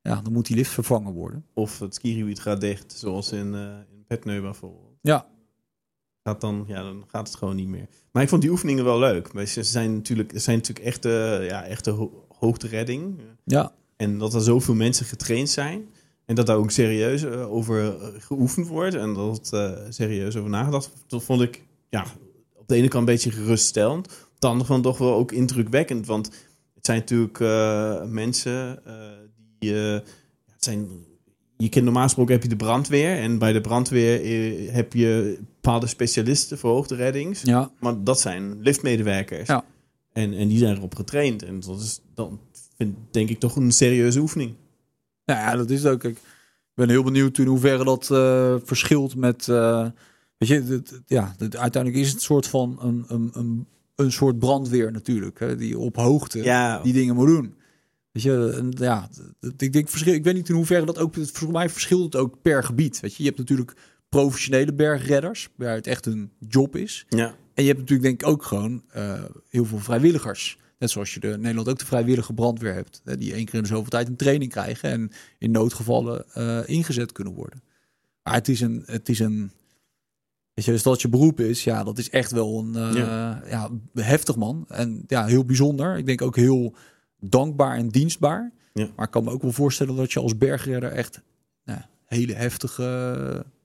ja, 0.00 0.20
dan 0.22 0.32
moet 0.32 0.46
die 0.46 0.56
lift 0.56 0.70
vervangen 0.70 1.12
worden. 1.12 1.44
Of 1.54 1.78
het 1.78 1.94
skigebied 1.94 2.40
gaat 2.40 2.60
dicht, 2.60 2.92
zoals 2.92 3.32
in, 3.32 3.54
eh 3.54 3.60
in 3.92 4.04
Petneu 4.06 4.40
bijvoorbeeld. 4.40 4.98
Ja, 5.02 5.26
Gaat 6.24 6.40
dan, 6.40 6.64
ja, 6.66 6.82
dan 6.82 7.04
gaat 7.06 7.26
het 7.28 7.36
gewoon 7.36 7.56
niet 7.56 7.68
meer. 7.68 7.86
Maar 8.12 8.22
ik 8.22 8.28
vond 8.28 8.42
die 8.42 8.50
oefeningen 8.50 8.84
wel 8.84 8.98
leuk. 8.98 9.32
Maar 9.32 9.46
ze 9.46 9.62
zijn 9.62 9.94
natuurlijk, 9.94 10.32
er 10.32 10.40
zijn 10.40 10.56
natuurlijk 10.56 10.86
echte, 10.86 11.40
ja, 11.48 11.64
echte 11.64 11.90
ho 11.90 12.26
hoogteredding. 12.38 13.20
ja, 13.44 13.72
En 13.96 14.18
dat 14.18 14.34
er 14.34 14.40
zoveel 14.40 14.74
mensen 14.74 15.06
getraind 15.06 15.48
zijn. 15.50 15.88
En 16.24 16.34
dat 16.34 16.46
daar 16.46 16.56
ook 16.56 16.70
serieus 16.70 17.24
over 17.26 17.96
geoefend 18.18 18.66
wordt. 18.68 18.94
En 18.94 19.14
dat 19.14 19.52
eh, 19.52 19.72
serieus 19.88 20.36
over 20.36 20.50
nagedacht 20.50 20.88
wordt. 20.88 21.10
Dat 21.10 21.22
vond 21.24 21.40
ik 21.40 21.62
ja, 21.88 22.04
op 22.62 22.68
de 22.68 22.74
ene 22.74 22.88
kant 22.88 23.08
een 23.08 23.14
beetje 23.14 23.30
geruststellend. 23.30 24.06
Op 24.06 24.40
de 24.40 24.46
andere 24.46 24.68
kant 24.68 24.82
toch 24.82 24.98
wel 24.98 25.14
ook 25.14 25.32
indrukwekkend. 25.32 26.06
Want 26.06 26.26
het 26.74 26.86
zijn 26.86 26.98
natuurlijk 26.98 27.40
eh, 27.40 28.04
mensen 28.04 28.86
eh, 28.86 28.94
die... 29.58 29.74
eh, 29.74 29.92
het 30.52 30.64
zijn, 30.64 30.88
je 31.56 31.68
kent 31.68 31.84
normaal 31.84 32.02
gesproken 32.02 32.32
heb 32.32 32.42
je 32.42 32.48
de 32.48 32.56
brandweer. 32.56 33.16
En 33.16 33.38
bij 33.38 33.52
de 33.52 33.60
brandweer 33.60 34.72
heb 34.72 34.92
je 34.92 35.38
bepaalde 35.54 35.86
specialisten 35.86 36.58
voor 36.58 36.70
hoogtereddings. 36.70 37.42
ja, 37.42 37.70
Maar 37.80 38.04
dat 38.04 38.20
zijn 38.20 38.60
liftmedewerkers. 38.60 39.48
Ja. 39.48 39.64
En, 40.12 40.32
en 40.32 40.48
die 40.48 40.58
zijn 40.58 40.76
erop 40.76 40.94
getraind. 40.94 41.42
En 41.42 41.60
dat 41.60 41.80
is 41.80 42.00
dan, 42.14 42.40
vind, 42.76 42.96
denk 43.10 43.28
ik, 43.28 43.38
toch 43.38 43.56
een 43.56 43.72
serieuze 43.72 44.20
oefening. 44.20 44.54
Nou 45.24 45.40
ja, 45.40 45.56
dat 45.56 45.70
is 45.70 45.86
ook. 45.86 46.04
Ik 46.04 46.18
ben 46.74 46.88
heel 46.88 47.02
benieuwd 47.02 47.38
in 47.38 47.46
hoeverre 47.46 47.84
dat 47.84 48.06
verschilt 48.66 49.16
met. 49.16 49.48
Weet 50.48 50.68
je, 50.68 50.82
ja, 51.06 51.34
het- 51.38 51.56
uiteindelijk 51.56 52.02
is 52.02 52.06
het 52.08 52.16
een 52.16 52.22
soort 52.22 52.46
van 52.46 52.78
een, 52.80 53.04
een, 53.08 53.30
een, 53.32 53.66
een 53.96 54.12
soort 54.12 54.38
brandweer 54.38 54.92
natuurlijk. 54.92 55.38
Hè, 55.38 55.56
die 55.56 55.78
op 55.78 55.96
hoogte 55.96 56.42
Ja, 56.42 56.82
die 56.82 56.92
dingen 56.92 57.14
moet 57.14 57.26
doen. 57.26 57.54
Weet 58.12 58.22
je, 58.22 58.52
en 58.56 58.72
ja, 58.76 59.08
ik 59.56 59.72
denk 59.72 59.88
verschil. 59.88 60.14
Ik 60.14 60.24
weet 60.24 60.34
niet 60.34 60.48
in 60.48 60.54
hoeverre 60.54 60.86
dat 60.86 60.98
ook. 60.98 61.14
Voor 61.32 61.50
mij 61.52 61.68
verschilt 61.68 62.02
het 62.04 62.16
ook 62.16 62.42
per 62.42 62.64
gebied. 62.64 63.00
Weet 63.00 63.10
je, 63.14 63.22
je 63.22 63.28
hebt 63.28 63.40
natuurlijk 63.40 63.72
professionele 64.08 64.72
bergredders, 64.74 65.48
waar 65.56 65.74
het 65.74 65.86
echt 65.86 66.06
een 66.06 66.30
job 66.38 66.76
is. 66.76 67.06
ja, 67.08 67.26
En 67.54 67.62
je 67.62 67.68
hebt 67.68 67.78
natuurlijk 67.80 68.08
denk 68.08 68.20
ik 68.22 68.28
ook 68.28 68.42
gewoon 68.42 68.82
eh, 68.88 69.22
heel 69.48 69.64
veel 69.64 69.78
vrijwilligers. 69.78 70.58
Net 70.78 70.90
zoals 70.90 71.14
je 71.14 71.20
de, 71.20 71.28
in 71.28 71.40
Nederland 71.40 71.68
ook 71.68 71.78
de 71.78 71.86
vrijwillige 71.86 72.32
brandweer 72.34 72.74
hebt. 72.74 73.00
Hè, 73.04 73.16
die 73.18 73.32
één 73.32 73.44
keer 73.44 73.54
in 73.54 73.60
de 73.62 73.66
zoveel 73.68 73.90
tijd 73.90 74.08
een 74.08 74.16
training 74.16 74.50
krijgen. 74.50 74.90
En 74.90 75.10
in 75.38 75.50
noodgevallen 75.50 76.24
eh, 76.34 76.60
ingezet 76.66 77.12
kunnen 77.12 77.32
worden. 77.34 77.62
Maar 78.22 78.34
het 78.34 78.48
is 78.48 78.60
een... 78.60 78.82
Het 78.86 79.08
is 79.08 79.18
een 79.18 79.50
Weet 80.54 80.64
je, 80.64 80.70
dus 80.72 80.82
dat 80.82 81.02
je 81.02 81.08
beroep 81.08 81.40
is, 81.40 81.64
ja, 81.64 81.84
dat 81.84 81.98
is 81.98 82.10
echt 82.10 82.30
wel 82.30 82.58
een 82.58 82.76
eh, 82.76 83.50
ja. 83.50 83.70
heftig 83.94 84.36
man. 84.36 84.64
En 84.68 85.04
ja, 85.06 85.24
heel 85.26 85.44
bijzonder. 85.44 85.96
Ik 85.98 86.06
denk 86.06 86.22
ook 86.22 86.36
heel 86.36 86.74
dankbaar 87.20 87.76
en 87.76 87.88
dienstbaar. 87.88 88.52
Ja. 88.72 88.88
Maar 88.96 89.04
ik 89.06 89.10
kan 89.12 89.24
me 89.24 89.30
ook 89.30 89.42
wel 89.42 89.52
voorstellen 89.52 89.96
dat 89.96 90.12
je 90.12 90.20
als 90.20 90.36
bergredder 90.38 90.92
echt 90.92 91.20
nou, 91.64 91.80
hele 92.04 92.32
heftige 92.34 92.82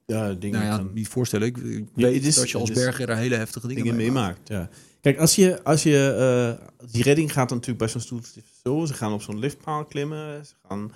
ja, 0.06 0.34
dingen, 0.34 0.60
nou 0.60 0.72
ja, 0.72 0.78
kan- 0.78 0.94
niet 0.94 1.08
voorstellen. 1.08 1.48
Ik, 1.48 1.58
ik 1.58 1.86
Ja, 1.96 2.08
weet 2.08 2.26
is- 2.26 2.36
dat 2.36 2.50
je 2.50 2.58
als 2.58 2.72
bergredder 2.72 3.18
hele 3.18 3.36
heftige 3.36 3.68
dingen, 3.68 3.84
dingen 3.84 3.98
meemaakt. 3.98 4.50
meemaakt. 4.50 4.72
Ja. 4.74 4.80
Kijk, 5.02 5.20
als 5.20 5.36
je, 5.36 5.64
als 5.64 5.84
je 5.84 6.16
eh, 6.60 6.68
die 6.92 7.04
redding 7.04 7.32
gaat 7.34 7.50
dan 7.50 7.58
natuurlijk 7.58 7.78
bij 7.86 7.88
zo'n 7.88 8.02
stoeltje 8.02 8.42
zo. 8.64 8.86
Ze 8.86 8.94
gaan 8.94 9.14
op 9.14 9.22
zo'n 9.22 9.40
liftpaal 9.40 9.86
klimmen. 9.86 10.46
Ze 10.46 10.54
gaan 10.68 10.92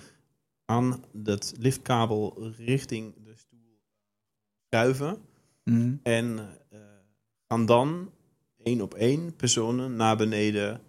aan 0.64 1.04
dat 1.12 1.52
liftkabel 1.58 2.50
richting 2.58 3.14
de 3.24 3.32
stoel 3.36 3.78
schuiven. 4.70 5.16
Mhm. 5.64 5.96
En 6.02 6.38
eh, 6.68 6.78
gaan 7.48 7.66
dan 7.66 8.10
één 8.56 8.80
op 8.80 8.94
één 8.94 9.36
personen 9.36 9.96
naar 9.96 10.16
beneden 10.16 10.80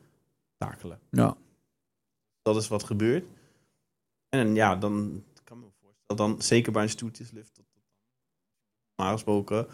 takelen. 0.58 1.00
Ja. 1.10 1.38
Dat 2.42 2.56
is 2.56 2.68
wat 2.68 2.84
gebeurt. 2.84 3.26
En 4.30 4.56
ja, 4.56 4.76
dan 4.76 5.24
kan 5.44 5.58
ik 5.58 5.64
me 5.64 5.70
voorstellen, 5.82 6.16
dan 6.16 6.42
zeker 6.42 6.72
bij 6.72 6.84
een 6.84 6.90
stoeltjeslift, 6.90 7.56
dat 7.56 7.66
normaal 8.96 9.14
gesproken 9.14 9.68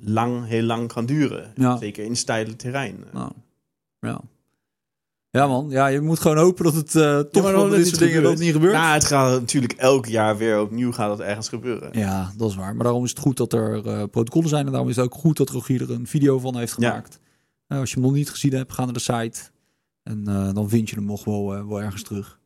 lang, 0.00 0.46
heel 0.46 0.62
lang 0.62 0.92
kan 0.92 1.06
duren. 1.06 1.52
Ja. 1.54 1.76
Zeker 1.76 2.04
in 2.04 2.16
steile 2.16 2.56
terrein. 2.56 3.04
Nou, 3.12 3.32
ja. 4.00 4.20
Ja 5.30 5.46
man, 5.46 5.66
ja, 5.70 5.86
je 5.86 6.00
moet 6.00 6.18
gewoon 6.20 6.36
hopen 6.36 6.64
dat 6.64 6.74
het 6.74 6.94
eh 6.94 7.18
toch 7.18 7.52
dat 7.52 7.70
dit 7.70 7.86
soort 7.86 7.98
dingen 7.98 8.22
dat 8.22 8.38
niet 8.38 8.52
gebeurt. 8.52 8.72
Nou, 8.72 8.92
het 8.94 9.04
gaat 9.04 9.40
natuurlijk 9.40 9.72
elk 9.72 10.06
jaar 10.06 10.36
weer 10.36 10.60
opnieuw 10.60 10.92
gaat 10.92 11.10
het 11.10 11.20
ergens 11.26 11.48
gebeuren. 11.48 11.88
Ja, 11.98 12.32
dat 12.36 12.50
is 12.50 12.56
waar. 12.56 12.74
Maar 12.74 12.84
daarom 12.84 13.04
is 13.04 13.10
het 13.10 13.18
goed 13.18 13.36
dat 13.36 13.52
er 13.52 13.86
eh, 13.86 14.02
protocollen 14.10 14.48
zijn. 14.48 14.64
En 14.66 14.70
daarom 14.70 14.88
is 14.90 14.96
het 14.96 15.04
ook 15.04 15.14
goed 15.14 15.36
dat 15.36 15.50
Rogier 15.50 15.82
er 15.82 15.90
een 15.90 16.06
video 16.06 16.38
van 16.38 16.56
heeft 16.58 16.74
Ja. 16.78 16.88
gemaakt. 16.88 17.18
Nou, 17.68 17.80
als 17.80 17.90
je 17.90 17.96
hem 17.96 18.04
nog 18.04 18.14
niet 18.14 18.30
gezien 18.30 18.52
hebt, 18.52 18.72
ga 18.72 18.84
naar 18.84 18.92
de 18.92 18.98
site. 19.00 19.40
En 20.02 20.22
eh, 20.26 20.52
dan 20.54 20.68
vind 20.68 20.90
je 20.90 20.96
hem 20.96 21.04
nog 21.04 21.24
wel, 21.24 21.66
wel 21.68 21.82
ergens 21.82 22.02
terug. 22.02 22.38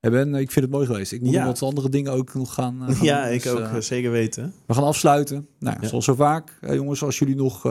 Hey 0.00 0.10
Ben, 0.10 0.34
ik 0.34 0.50
vind 0.50 0.64
het 0.64 0.74
mooi 0.74 0.86
geweest. 0.86 1.12
Ik 1.12 1.20
moet 1.20 1.32
Ja. 1.32 1.44
nog 1.44 1.60
wat 1.60 1.68
andere 1.68 1.88
dingen 1.88 2.12
ook 2.12 2.34
nog 2.34 2.54
gaan, 2.54 2.76
gaan 2.88 3.04
Ja, 3.06 3.24
doen. 3.24 3.32
ik 3.34 3.42
Dus, 3.42 3.52
ook, 3.52 3.82
zeker 3.82 4.10
weten. 4.10 4.54
We 4.66 4.74
gaan 4.74 4.84
afsluiten. 4.84 5.46
Nou, 5.58 5.74
ja, 5.76 5.82
Ja. 5.82 5.88
zoals 5.88 6.04
zo 6.04 6.14
vaak, 6.14 6.58
jongens, 6.60 7.02
als 7.02 7.18
jullie 7.18 7.36
nog 7.36 7.66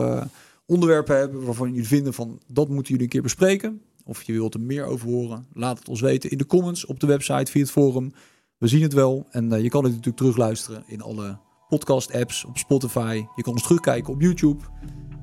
onderwerpen 0.66 1.16
hebben 1.18 1.44
waarvan 1.44 1.68
jullie 1.70 1.86
vinden 1.86 2.14
van 2.14 2.40
dat 2.46 2.68
moeten 2.68 2.86
jullie 2.86 3.02
een 3.02 3.08
keer 3.08 3.22
bespreken, 3.22 3.80
of 4.04 4.22
je 4.22 4.32
wilt 4.32 4.54
er 4.54 4.60
meer 4.60 4.84
over 4.84 5.08
horen, 5.08 5.46
laat 5.52 5.78
het 5.78 5.88
ons 5.88 6.00
weten 6.00 6.30
in 6.30 6.38
de 6.38 6.46
comments 6.46 6.86
op 6.86 7.00
de 7.00 7.06
website 7.06 7.50
via 7.50 7.62
het 7.62 7.70
forum. 7.70 8.12
We 8.58 8.68
zien 8.68 8.82
het 8.82 8.92
wel. 8.92 9.26
En 9.30 9.62
je 9.62 9.68
kan 9.68 9.82
het 9.82 9.92
natuurlijk 9.92 10.16
terugluisteren 10.16 10.84
in 10.86 11.02
alle 11.02 11.38
podcast-apps, 11.68 12.44
op 12.44 12.58
Spotify. 12.58 13.24
Je 13.36 13.42
kan 13.42 13.52
ons 13.52 13.62
terugkijken 13.62 14.12
op 14.12 14.20
YouTube. 14.20 14.64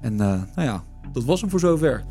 En 0.01 0.15
nou 0.15 0.47
ja, 0.55 0.83
dat 1.13 1.23
was 1.23 1.41
hem 1.41 1.49
voor 1.49 1.59
zover. 1.59 2.05